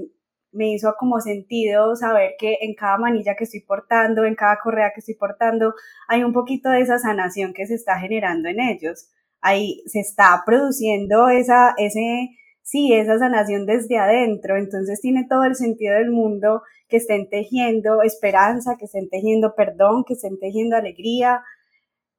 me 0.52 0.72
hizo 0.72 0.94
como 0.98 1.20
sentido 1.20 1.94
saber 1.96 2.32
que 2.38 2.58
en 2.62 2.74
cada 2.74 2.98
manilla 2.98 3.34
que 3.36 3.44
estoy 3.44 3.60
portando, 3.60 4.24
en 4.24 4.34
cada 4.34 4.58
correa 4.62 4.92
que 4.94 5.00
estoy 5.00 5.14
portando, 5.14 5.74
hay 6.08 6.24
un 6.24 6.32
poquito 6.32 6.70
de 6.70 6.80
esa 6.80 6.98
sanación 6.98 7.52
que 7.54 7.66
se 7.66 7.74
está 7.74 7.98
generando 7.98 8.48
en 8.48 8.60
ellos. 8.60 9.10
Ahí 9.40 9.82
se 9.86 10.00
está 10.00 10.42
produciendo 10.44 11.28
esa, 11.28 11.74
ese, 11.76 12.30
sí, 12.62 12.92
esa 12.92 13.18
sanación 13.18 13.66
desde 13.66 13.98
adentro. 13.98 14.56
Entonces 14.56 15.00
tiene 15.00 15.26
todo 15.28 15.44
el 15.44 15.54
sentido 15.54 15.94
del 15.94 16.10
mundo 16.10 16.62
que 16.88 16.96
estén 16.96 17.28
tejiendo 17.28 18.02
esperanza, 18.02 18.76
que 18.78 18.86
estén 18.86 19.08
tejiendo 19.08 19.54
perdón, 19.54 20.04
que 20.06 20.14
estén 20.14 20.38
tejiendo 20.38 20.76
alegría. 20.76 21.42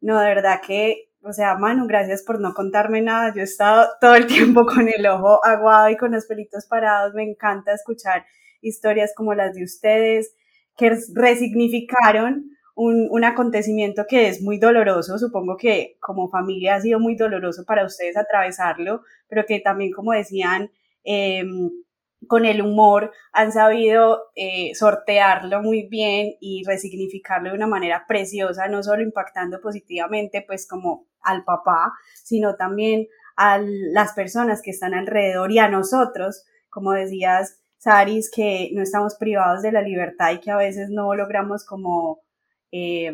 No, 0.02 0.20
de 0.20 0.28
verdad 0.28 0.62
que 0.66 1.10
o 1.22 1.34
sea, 1.34 1.56
Manu, 1.56 1.86
gracias 1.86 2.24
por 2.24 2.40
no 2.40 2.54
contarme 2.54 3.02
nada. 3.02 3.34
Yo 3.36 3.42
he 3.42 3.44
estado 3.44 3.90
todo 4.00 4.16
el 4.16 4.28
tiempo 4.28 4.66
con 4.66 4.88
el 4.88 5.06
ojo 5.06 5.44
aguado 5.44 5.90
y 5.90 5.98
con 5.98 6.12
los 6.12 6.26
pelitos 6.26 6.66
parados. 6.66 7.14
Me 7.14 7.24
encanta 7.24 7.74
escuchar 7.74 8.26
historias 8.62 9.14
como 9.16 9.34
las 9.34 9.54
de 9.54 9.64
ustedes, 9.64 10.34
que 10.78 10.98
resignificaron 11.14 12.52
un, 12.76 13.08
un 13.12 13.24
acontecimiento 13.26 14.06
que 14.08 14.30
es 14.30 14.42
muy 14.42 14.60
doloroso. 14.60 15.18
Supongo 15.18 15.58
que 15.58 15.98
como 16.00 16.30
familia 16.30 16.76
ha 16.76 16.82
sido 16.82 17.00
muy 17.00 17.16
doloroso 17.16 17.66
para 17.66 17.86
ustedes 17.86 18.16
atravesarlo, 18.16 19.02
pero 19.28 19.46
que 19.46 19.60
también, 19.60 19.92
como 19.92 20.14
decían, 20.14 20.72
eh, 21.04 21.44
con 22.28 22.46
el 22.46 22.62
humor 22.62 23.12
han 23.32 23.52
sabido 23.52 24.24
eh, 24.36 24.72
sortearlo 24.76 25.62
muy 25.62 25.88
bien 25.88 26.34
y 26.40 26.64
resignificarlo 26.66 27.50
de 27.50 27.56
una 27.56 27.68
manera 27.68 28.06
preciosa, 28.08 28.68
no 28.68 28.84
solo 28.84 29.02
impactando 29.02 29.62
positivamente 29.62 30.44
pues 30.46 30.68
como 30.68 31.08
al 31.22 31.44
papá, 31.44 31.94
sino 32.24 32.56
también 32.56 33.08
a 33.36 33.60
las 33.60 34.14
personas 34.14 34.62
que 34.62 34.72
están 34.72 34.94
alrededor 34.94 35.52
y 35.52 35.60
a 35.60 35.70
nosotros, 35.70 36.46
como 36.70 36.92
decías, 36.92 37.62
Saris, 37.78 38.30
que 38.30 38.70
no 38.74 38.82
estamos 38.82 39.16
privados 39.16 39.62
de 39.62 39.72
la 39.72 39.82
libertad 39.82 40.34
y 40.34 40.42
que 40.42 40.52
a 40.52 40.58
veces 40.58 40.90
no 40.90 41.16
logramos 41.16 41.66
como, 41.66 42.20
eh, 42.72 43.14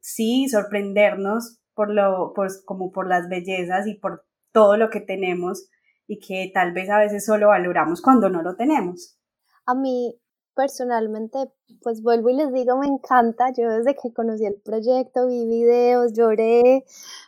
sí, 0.00 0.48
sorprendernos 0.48 1.60
por 1.74 1.94
lo, 1.94 2.32
pues 2.34 2.60
como 2.64 2.90
por 2.90 3.06
las 3.06 3.28
bellezas 3.28 3.86
y 3.86 3.94
por 3.94 4.24
todo 4.50 4.76
lo 4.76 4.90
que 4.90 5.00
tenemos 5.00 5.68
y 6.06 6.18
que 6.18 6.50
tal 6.52 6.72
vez 6.72 6.88
a 6.90 6.98
veces 6.98 7.24
solo 7.24 7.48
valoramos 7.48 8.00
cuando 8.02 8.28
no 8.28 8.42
lo 8.42 8.56
tenemos. 8.56 9.18
A 9.66 9.74
mí 9.74 10.20
personalmente, 10.56 11.52
pues 11.82 12.02
vuelvo 12.02 12.30
y 12.30 12.34
les 12.34 12.50
digo, 12.52 12.78
me 12.78 12.86
encanta. 12.86 13.52
Yo 13.56 13.68
desde 13.68 13.94
que 13.94 14.12
conocí 14.12 14.46
el 14.46 14.60
proyecto, 14.64 15.28
vi 15.28 15.46
videos, 15.46 16.14
lloré, 16.14 16.84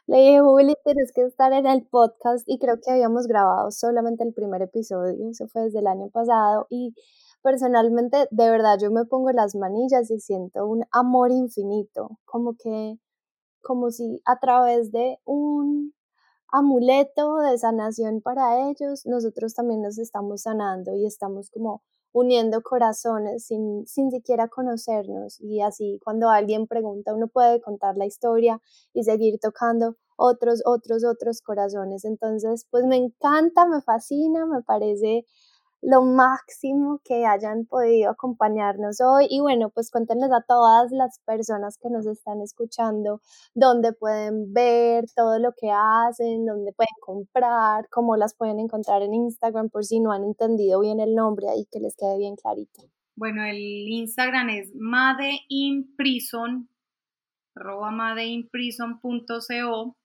le 0.07 0.17
dije, 0.17 0.41
Juli, 0.41 0.75
tienes 0.83 1.13
que 1.13 1.23
estar 1.23 1.53
en 1.53 1.67
el 1.67 1.87
podcast 1.87 2.49
y 2.49 2.59
creo 2.59 2.77
que 2.83 2.91
habíamos 2.91 3.27
grabado 3.27 3.71
solamente 3.71 4.25
el 4.25 4.33
primer 4.33 4.63
episodio, 4.63 5.31
eso 5.31 5.47
fue 5.49 5.63
desde 5.65 5.81
el 5.81 5.87
año 5.87 6.09
pasado 6.11 6.67
y 6.71 6.95
personalmente, 7.43 8.27
de 8.31 8.51
verdad, 8.51 8.79
yo 8.81 8.91
me 8.91 9.05
pongo 9.05 9.31
las 9.33 9.55
manillas 9.55 10.11
y 10.11 10.19
siento 10.21 10.67
un 10.67 10.85
amor 10.91 11.31
infinito, 11.31 12.19
como 12.25 12.55
que, 12.57 12.99
como 13.61 13.91
si 13.91 14.23
a 14.25 14.39
través 14.41 14.91
de 14.91 15.19
un 15.27 15.93
amuleto 16.51 17.37
de 17.39 17.59
sanación 17.59 18.21
para 18.21 18.69
ellos, 18.71 19.07
nosotros 19.07 19.55
también 19.55 19.83
nos 19.83 19.99
estamos 19.99 20.43
sanando 20.43 20.95
y 20.95 21.07
estamos 21.07 21.51
como 21.51 21.83
uniendo 22.13 22.63
corazones 22.63 23.45
sin, 23.47 23.87
sin 23.87 24.11
siquiera 24.11 24.49
conocernos 24.49 25.41
y 25.41 25.61
así 25.61 26.01
cuando 26.03 26.31
alguien 26.31 26.67
pregunta 26.67 27.15
uno 27.15 27.29
puede 27.29 27.61
contar 27.61 27.97
la 27.97 28.07
historia 28.07 28.61
y 28.95 29.05
seguir 29.05 29.39
tocando 29.41 29.97
otros, 30.17 30.63
otros, 30.67 31.05
otros 31.05 31.41
corazones. 31.43 32.05
Entonces, 32.05 32.67
pues 32.71 32.85
me 32.87 32.97
encanta, 32.97 33.67
me 33.67 33.81
fascina, 33.83 34.47
me 34.47 34.63
parece 34.63 35.27
lo 35.81 36.03
máximo 36.03 37.01
que 37.05 37.27
hayan 37.27 37.67
podido 37.67 38.11
acompañarnos 38.11 39.01
hoy. 39.01 39.27
Y 39.31 39.41
bueno, 39.41 39.71
pues 39.71 39.91
cuéntenles 39.91 40.31
a 40.33 40.43
todas 40.47 40.91
las 40.91 41.21
personas 41.21 41.79
que 41.79 41.91
nos 41.91 42.07
están 42.07 42.41
escuchando 42.41 43.21
dónde 43.55 43.93
pueden 43.93 44.53
ver 44.53 45.05
todo 45.15 45.39
lo 45.39 45.53
que 45.53 45.71
hacen, 45.73 46.47
dónde 46.47 46.73
pueden 46.73 46.95
comprar, 47.01 47.89
cómo 47.91 48.17
las 48.17 48.35
pueden 48.35 48.61
encontrar 48.61 49.03
en 49.03 49.15
Instagram 49.15 49.71
por 49.71 49.85
si 49.85 50.01
no 50.01 50.13
han 50.13 50.25
entendido 50.25 50.81
bien 50.81 51.01
el 51.01 51.15
nombre 51.15 51.49
ahí 51.49 51.67
que 51.71 51.81
les 51.81 51.97
quede 51.97 52.19
bien 52.19 52.37
clarito. 52.37 52.83
Bueno, 53.17 53.45
el 53.45 53.59
Instagram 53.59 54.51
es 54.51 54.73
madeinprison, 54.75 56.69
arroba 57.57 57.91
madeinprison.co. 57.91 59.97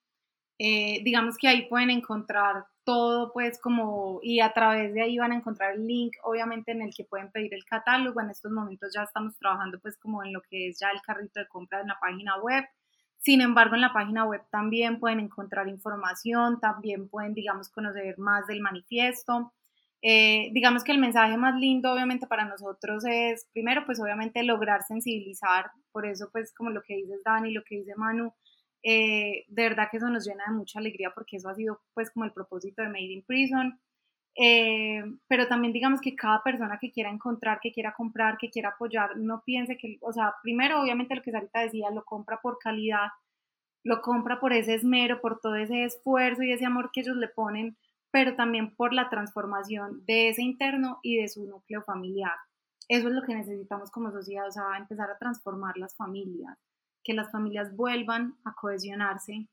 Eh, 0.60 1.02
digamos 1.04 1.36
que 1.38 1.48
ahí 1.48 1.68
pueden 1.68 1.90
encontrar 1.90 2.66
todo, 2.86 3.32
pues 3.34 3.60
como, 3.60 4.20
y 4.22 4.40
a 4.42 4.54
través 4.54 4.94
de 4.94 5.02
ahí 5.02 5.18
van 5.18 5.32
a 5.32 5.36
encontrar 5.36 5.74
el 5.76 5.88
link, 5.88 6.14
obviamente, 6.24 6.72
en 6.72 6.82
el 6.82 6.94
que 6.94 7.04
pueden 7.04 7.32
pedir 7.32 7.54
el 7.54 7.66
catálogo. 7.66 8.22
En 8.22 8.30
estos 8.30 8.52
momentos 8.52 8.92
ya 8.94 9.04
estamos 9.04 9.38
trabajando, 9.38 9.80
pues, 9.80 9.98
como 9.98 10.24
en 10.24 10.34
lo 10.34 10.42
que 10.42 10.70
es 10.70 10.80
ya 10.80 10.90
el 10.92 11.02
carrito 11.02 11.40
de 11.40 11.48
compra 11.48 11.82
en 11.82 11.88
la 11.88 12.00
página 12.00 12.38
web. 12.42 12.66
Sin 13.18 13.42
embargo, 13.42 13.76
en 13.76 13.82
la 13.82 13.94
página 13.94 14.26
web 14.26 14.42
también 14.52 15.00
pueden 15.00 15.20
encontrar 15.22 15.70
información, 15.70 16.60
también 16.60 17.08
pueden, 17.10 17.34
digamos, 17.34 17.70
conocer 17.70 18.18
más 18.20 18.48
del 18.48 18.60
manifiesto. 18.62 19.54
Eh, 20.02 20.50
digamos 20.52 20.84
que 20.84 20.92
el 20.92 20.98
mensaje 20.98 21.38
más 21.38 21.56
lindo, 21.56 21.94
obviamente, 21.94 22.28
para 22.28 22.44
nosotros 22.44 23.06
es, 23.06 23.48
primero, 23.54 23.86
pues, 23.86 24.02
obviamente, 24.02 24.44
lograr 24.44 24.84
sensibilizar. 24.84 25.72
Por 25.94 26.06
eso, 26.06 26.30
pues, 26.34 26.54
como 26.54 26.70
lo 26.72 26.82
que 26.82 26.96
dices, 26.96 27.22
Dani, 27.24 27.54
lo 27.54 27.64
que 27.64 27.78
dice 27.78 27.96
Manu, 27.96 28.34
eh, 28.84 29.46
de 29.48 29.64
verdad 29.64 29.88
que 29.90 29.98
eso 29.98 30.10
nos 30.10 30.26
llena 30.28 30.44
de 30.48 30.54
mucha 30.54 30.80
alegría 30.80 31.12
porque 31.16 31.38
eso 31.38 31.50
ha 31.50 31.56
sido 31.56 31.82
pues 31.94 32.12
como 32.12 32.26
el 32.26 32.34
propósito 32.34 32.82
de 32.82 32.90
Made 32.90 33.14
in 33.14 33.24
Prison. 33.24 33.80
Eh, 34.36 35.04
pero 35.28 35.48
también 35.48 35.74
digamos 35.74 36.02
que 36.02 36.16
cada 36.16 36.42
persona 36.44 36.80
que 36.80 36.92
quiera 36.92 37.10
encontrar, 37.12 37.60
que 37.62 37.72
quiera 37.72 37.94
comprar, 37.94 38.38
que 38.38 38.50
quiera 38.50 38.70
apoyar, 38.70 39.16
no 39.18 39.44
piense 39.46 39.78
que, 39.78 39.98
o 40.02 40.12
sea, 40.12 40.34
primero 40.42 40.82
obviamente 40.82 41.16
lo 41.16 41.22
que 41.22 41.32
Sarita 41.32 41.62
decía, 41.62 41.92
lo 41.92 42.04
compra 42.04 42.42
por 42.42 42.58
calidad, 42.60 43.10
lo 43.84 44.02
compra 44.02 44.40
por 44.40 44.54
ese 44.54 44.76
esmero, 44.76 45.22
por 45.22 45.40
todo 45.40 45.56
ese 45.56 45.84
esfuerzo 45.86 46.44
y 46.44 46.52
ese 46.52 46.66
amor 46.66 46.92
que 46.92 47.02
ellos 47.02 47.18
le 47.18 47.28
ponen, 47.28 47.78
pero 48.12 48.36
también 48.36 48.76
por 48.76 48.94
la 48.94 49.10
transformación 49.10 50.04
de 50.06 50.30
ese 50.30 50.42
interno 50.42 51.00
y 51.04 51.18
de 51.18 51.28
su 51.28 51.46
núcleo 51.46 51.84
familiar. 51.84 52.36
Eso 52.90 53.10
es 53.10 53.14
lo 53.14 53.24
que 53.24 53.36
necesitamos 53.36 53.92
como 53.92 54.12
sociedad, 54.12 54.48
o 54.48 54.52
sea, 54.52 54.78
empezar 54.78 55.10
a 55.12 55.18
transformar 55.18 55.78
las 55.78 55.96
familias 55.96 56.58
que 57.04 57.14
las 57.14 57.32
familias 57.32 57.76
vuelvan 57.76 58.36
a 58.44 58.54
cohesionarse, 58.54 59.48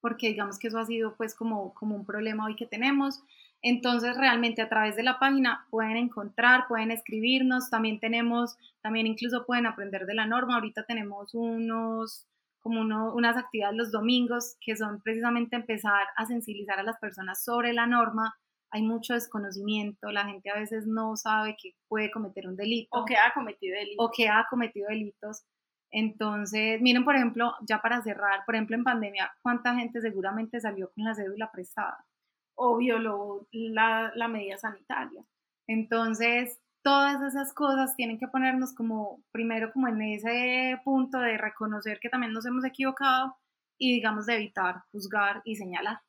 porque 0.00 0.28
digamos 0.28 0.58
que 0.58 0.68
eso 0.68 0.78
ha 0.78 0.84
sido 0.84 1.16
pues 1.16 1.34
como, 1.34 1.72
como 1.74 1.96
un 1.96 2.04
problema 2.04 2.46
hoy 2.46 2.56
que 2.56 2.66
tenemos. 2.66 3.22
Entonces 3.62 4.14
realmente 4.18 4.60
a 4.60 4.68
través 4.68 4.94
de 4.96 5.02
la 5.02 5.18
página 5.18 5.66
pueden 5.70 5.96
encontrar, 5.96 6.68
pueden 6.68 6.90
escribirnos, 6.90 7.70
también 7.70 7.98
tenemos, 7.98 8.58
también 8.82 9.06
incluso 9.06 9.46
pueden 9.46 9.64
aprender 9.64 10.04
de 10.04 10.14
la 10.14 10.26
norma. 10.26 10.56
Ahorita 10.56 10.84
tenemos 10.84 11.32
unos 11.32 12.26
como 12.64 12.80
unas 13.14 13.36
actividades 13.36 13.76
los 13.76 13.92
domingos 13.92 14.56
que 14.60 14.74
son 14.74 15.00
precisamente 15.02 15.54
empezar 15.54 16.06
a 16.16 16.24
sensibilizar 16.24 16.78
a 16.78 16.82
las 16.82 16.98
personas 16.98 17.44
sobre 17.44 17.74
la 17.74 17.86
norma. 17.86 18.34
Hay 18.70 18.82
mucho 18.82 19.12
desconocimiento, 19.12 20.10
la 20.10 20.24
gente 20.24 20.50
a 20.50 20.58
veces 20.58 20.86
no 20.86 21.14
sabe 21.14 21.56
que 21.62 21.72
puede 21.88 22.10
cometer 22.10 22.46
un 22.48 22.56
delito. 22.56 22.88
O 22.90 23.04
que 23.04 23.16
ha 23.16 23.32
cometido 23.34 23.76
delitos. 23.76 24.06
O 24.06 24.10
que 24.10 24.28
ha 24.28 24.46
cometido 24.48 24.88
delitos. 24.88 25.44
Entonces, 25.96 26.80
miren, 26.82 27.04
por 27.04 27.14
ejemplo, 27.14 27.54
ya 27.60 27.80
para 27.80 28.02
cerrar, 28.02 28.44
por 28.44 28.56
ejemplo, 28.56 28.74
en 28.74 28.82
pandemia, 28.82 29.32
¿cuánta 29.42 29.76
gente 29.76 30.00
seguramente 30.00 30.60
salió 30.60 30.90
con 30.92 31.04
la 31.04 31.14
cédula 31.14 31.52
prestada? 31.52 32.04
O 32.56 32.76
violó 32.78 33.46
la, 33.52 34.10
la 34.16 34.26
medida 34.26 34.58
sanitaria. 34.58 35.22
Entonces, 35.68 36.60
todas 36.82 37.22
esas 37.22 37.54
cosas 37.54 37.94
tienen 37.94 38.18
que 38.18 38.26
ponernos 38.26 38.74
como, 38.74 39.22
primero, 39.30 39.72
como 39.72 39.86
en 39.86 40.02
ese 40.02 40.80
punto 40.84 41.20
de 41.20 41.38
reconocer 41.38 42.00
que 42.00 42.08
también 42.08 42.32
nos 42.32 42.44
hemos 42.44 42.64
equivocado 42.64 43.36
y, 43.78 43.94
digamos, 43.94 44.26
de 44.26 44.34
evitar 44.34 44.82
juzgar 44.90 45.42
y 45.44 45.54
señalar. 45.54 46.00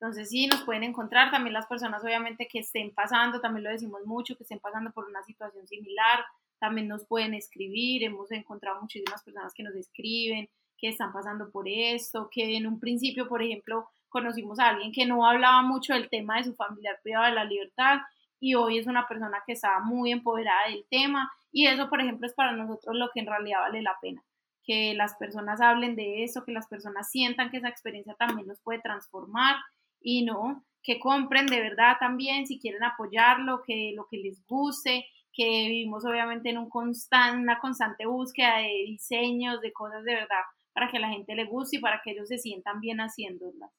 Entonces 0.00 0.30
sí, 0.30 0.46
nos 0.46 0.62
pueden 0.62 0.84
encontrar 0.84 1.32
también 1.32 1.54
las 1.54 1.66
personas 1.66 2.04
obviamente 2.04 2.46
que 2.48 2.60
estén 2.60 2.94
pasando, 2.94 3.40
también 3.40 3.64
lo 3.64 3.70
decimos 3.70 4.00
mucho, 4.04 4.36
que 4.36 4.44
estén 4.44 4.60
pasando 4.60 4.92
por 4.92 5.06
una 5.06 5.24
situación 5.24 5.66
similar, 5.66 6.24
también 6.62 6.86
nos 6.86 7.04
pueden 7.04 7.34
escribir, 7.34 8.04
hemos 8.04 8.30
encontrado 8.30 8.80
muchísimas 8.80 9.24
personas 9.24 9.52
que 9.52 9.64
nos 9.64 9.74
escriben, 9.74 10.48
que 10.78 10.90
están 10.90 11.12
pasando 11.12 11.50
por 11.50 11.68
esto, 11.68 12.28
que 12.30 12.56
en 12.56 12.68
un 12.68 12.78
principio, 12.78 13.26
por 13.28 13.42
ejemplo, 13.42 13.88
conocimos 14.08 14.60
a 14.60 14.68
alguien 14.68 14.92
que 14.92 15.04
no 15.04 15.26
hablaba 15.26 15.62
mucho 15.62 15.92
del 15.92 16.08
tema 16.08 16.36
de 16.36 16.44
su 16.44 16.54
familiar 16.54 17.00
privado 17.02 17.26
de 17.26 17.32
la 17.32 17.44
libertad 17.44 17.98
y 18.38 18.54
hoy 18.54 18.78
es 18.78 18.86
una 18.86 19.08
persona 19.08 19.42
que 19.44 19.54
está 19.54 19.80
muy 19.80 20.12
empoderada 20.12 20.68
del 20.68 20.86
tema 20.88 21.32
y 21.50 21.66
eso, 21.66 21.88
por 21.88 22.00
ejemplo, 22.00 22.28
es 22.28 22.34
para 22.34 22.52
nosotros 22.52 22.94
lo 22.94 23.10
que 23.12 23.18
en 23.18 23.26
realidad 23.26 23.62
vale 23.62 23.82
la 23.82 23.96
pena, 24.00 24.22
que 24.62 24.94
las 24.94 25.16
personas 25.16 25.60
hablen 25.60 25.96
de 25.96 26.22
eso, 26.22 26.44
que 26.44 26.52
las 26.52 26.68
personas 26.68 27.10
sientan 27.10 27.50
que 27.50 27.56
esa 27.56 27.70
experiencia 27.70 28.14
también 28.14 28.46
los 28.46 28.60
puede 28.60 28.78
transformar 28.78 29.56
y 30.00 30.24
no, 30.24 30.64
que 30.84 31.00
compren 31.00 31.46
de 31.46 31.60
verdad 31.60 31.96
también 31.98 32.46
si 32.46 32.60
quieren 32.60 32.84
apoyarlo, 32.84 33.64
que 33.66 33.94
lo 33.96 34.06
que 34.08 34.18
les 34.18 34.46
guste, 34.46 35.06
que 35.32 35.44
vivimos 35.44 36.04
obviamente 36.04 36.50
en 36.50 36.58
un 36.58 36.70
una 36.72 37.58
constante 37.58 38.06
búsqueda 38.06 38.58
de 38.58 38.84
diseños, 38.86 39.60
de 39.60 39.72
cosas 39.72 40.04
de 40.04 40.14
verdad, 40.14 40.42
para 40.72 40.90
que 40.90 40.98
a 40.98 41.00
la 41.00 41.08
gente 41.08 41.34
le 41.34 41.44
guste 41.44 41.76
y 41.76 41.80
para 41.80 42.00
que 42.02 42.12
ellos 42.12 42.28
se 42.28 42.38
sientan 42.38 42.80
bien 42.80 42.98
haciéndolas. 42.98 43.70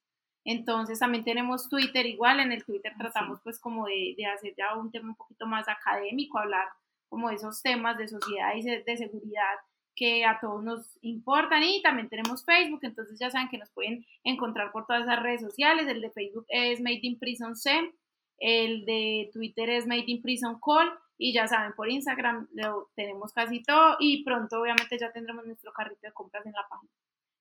Entonces 0.45 0.99
también 0.99 1.23
tenemos 1.23 1.69
Twitter 1.69 2.05
igual, 2.05 2.39
en 2.39 2.51
el 2.51 2.65
Twitter 2.65 2.93
tratamos 2.97 3.39
pues 3.43 3.59
como 3.59 3.85
de, 3.85 4.13
de, 4.17 4.25
hacer 4.25 4.53
ya 4.57 4.75
un 4.75 4.91
tema 4.91 5.09
un 5.09 5.15
poquito 5.15 5.45
más 5.45 5.67
académico, 5.69 6.37
hablar 6.37 6.67
como 7.07 7.29
de 7.29 7.35
esos 7.35 7.61
temas 7.61 7.97
de 7.97 8.07
sociedad 8.07 8.55
y 8.55 8.63
de, 8.63 8.97
seguridad 8.97 9.55
que 9.95 10.25
a 10.25 10.39
todos 10.41 10.63
nos 10.63 10.97
importan. 11.01 11.63
Y 11.63 11.81
también 11.81 12.09
tenemos 12.09 12.43
Facebook, 12.43 12.79
entonces 12.81 13.19
ya 13.19 13.29
saben 13.29 13.49
que 13.49 13.59
nos 13.59 13.69
pueden 13.69 14.05
encontrar 14.23 14.71
por 14.71 14.85
todas 14.87 15.03
esas 15.03 15.21
redes 15.21 15.41
sociales, 15.41 15.87
el 15.87 16.01
de 16.01 16.09
Facebook 16.09 16.45
es 16.49 16.81
Made 16.81 16.99
in 17.03 17.19
Prison 17.19 17.55
C, 17.55 17.93
el 18.39 18.83
de 18.85 19.29
Twitter 19.31 19.69
es 19.69 19.85
Made 19.85 20.05
in 20.07 20.21
Prison 20.21 20.59
Call 20.59 20.91
y 21.17 21.33
ya 21.33 21.47
saben, 21.47 21.73
por 21.73 21.89
Instagram 21.89 22.47
lo 22.53 22.89
tenemos 22.95 23.33
casi 23.33 23.63
todo 23.63 23.95
y 23.99 24.23
pronto 24.23 24.61
obviamente 24.61 24.97
ya 24.97 25.11
tendremos 25.11 25.45
nuestro 25.45 25.71
carrito 25.71 26.01
de 26.07 26.13
compras 26.13 26.45
en 26.45 26.53
la 26.53 26.67
página, 26.69 26.91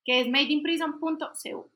que 0.05 0.21
es 0.21 0.29
madeinprison.co. 0.29 1.71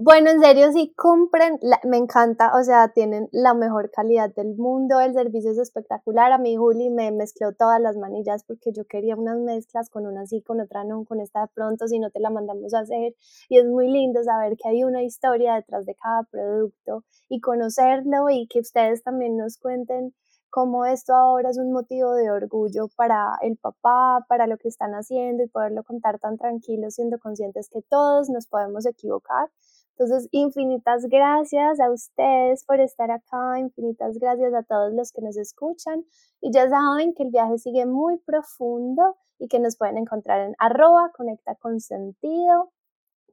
Bueno, 0.00 0.30
en 0.30 0.40
serio, 0.40 0.70
sí, 0.72 0.92
compren, 0.96 1.58
me 1.82 1.96
encanta, 1.96 2.56
o 2.56 2.62
sea, 2.62 2.92
tienen 2.92 3.28
la 3.32 3.52
mejor 3.52 3.90
calidad 3.90 4.32
del 4.32 4.54
mundo, 4.56 5.00
el 5.00 5.12
servicio 5.12 5.50
es 5.50 5.58
espectacular. 5.58 6.30
A 6.30 6.38
mí 6.38 6.56
Juli 6.56 6.88
me 6.88 7.10
mezcló 7.10 7.52
todas 7.52 7.80
las 7.80 7.96
manillas 7.96 8.44
porque 8.44 8.70
yo 8.72 8.84
quería 8.84 9.16
unas 9.16 9.38
mezclas 9.38 9.90
con 9.90 10.06
una 10.06 10.24
sí, 10.26 10.40
con 10.40 10.60
otra 10.60 10.84
no, 10.84 11.04
con 11.04 11.20
esta 11.20 11.40
de 11.40 11.48
pronto, 11.48 11.88
si 11.88 11.98
no 11.98 12.10
te 12.10 12.20
la 12.20 12.30
mandamos 12.30 12.74
a 12.74 12.80
hacer. 12.80 13.16
Y 13.48 13.58
es 13.58 13.64
muy 13.66 13.90
lindo 13.90 14.22
saber 14.22 14.56
que 14.56 14.68
hay 14.68 14.84
una 14.84 15.02
historia 15.02 15.54
detrás 15.56 15.84
de 15.84 15.96
cada 15.96 16.22
producto 16.30 17.02
y 17.28 17.40
conocerlo 17.40 18.30
y 18.30 18.46
que 18.46 18.60
ustedes 18.60 19.02
también 19.02 19.36
nos 19.36 19.58
cuenten 19.58 20.14
cómo 20.50 20.84
esto 20.86 21.14
ahora 21.14 21.50
es 21.50 21.58
un 21.58 21.72
motivo 21.72 22.14
de 22.14 22.30
orgullo 22.30 22.88
para 22.96 23.36
el 23.42 23.56
papá, 23.56 24.24
para 24.28 24.46
lo 24.46 24.56
que 24.58 24.68
están 24.68 24.92
haciendo 24.92 25.42
y 25.44 25.48
poderlo 25.48 25.84
contar 25.84 26.18
tan 26.18 26.36
tranquilo, 26.38 26.90
siendo 26.90 27.18
conscientes 27.18 27.68
que 27.68 27.82
todos 27.82 28.28
nos 28.30 28.46
podemos 28.46 28.86
equivocar. 28.86 29.50
Entonces, 29.98 30.28
infinitas 30.30 31.06
gracias 31.06 31.80
a 31.80 31.90
ustedes 31.90 32.64
por 32.64 32.78
estar 32.80 33.10
acá, 33.10 33.58
infinitas 33.58 34.16
gracias 34.18 34.54
a 34.54 34.62
todos 34.62 34.92
los 34.92 35.10
que 35.10 35.22
nos 35.22 35.36
escuchan 35.36 36.04
y 36.40 36.52
ya 36.52 36.68
saben 36.68 37.14
que 37.14 37.24
el 37.24 37.30
viaje 37.30 37.58
sigue 37.58 37.84
muy 37.84 38.18
profundo 38.18 39.16
y 39.40 39.48
que 39.48 39.58
nos 39.58 39.76
pueden 39.76 39.98
encontrar 39.98 40.40
en 40.40 40.54
arroba 40.58 41.10
conecta 41.16 41.56
con 41.56 41.80
sentido 41.80 42.70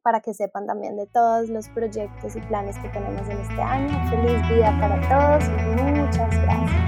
para 0.01 0.21
que 0.21 0.33
sepan 0.33 0.67
también 0.67 0.95
de 0.95 1.07
todos 1.07 1.49
los 1.49 1.67
proyectos 1.69 2.35
y 2.35 2.41
planes 2.41 2.77
que 2.77 2.89
tenemos 2.89 3.27
en 3.27 3.39
este 3.39 3.61
año. 3.61 4.09
Feliz 4.09 4.49
día 4.49 4.75
para 4.79 5.01
todos 5.09 5.43
y 5.49 5.81
muchas 5.81 6.29
gracias. 6.43 6.84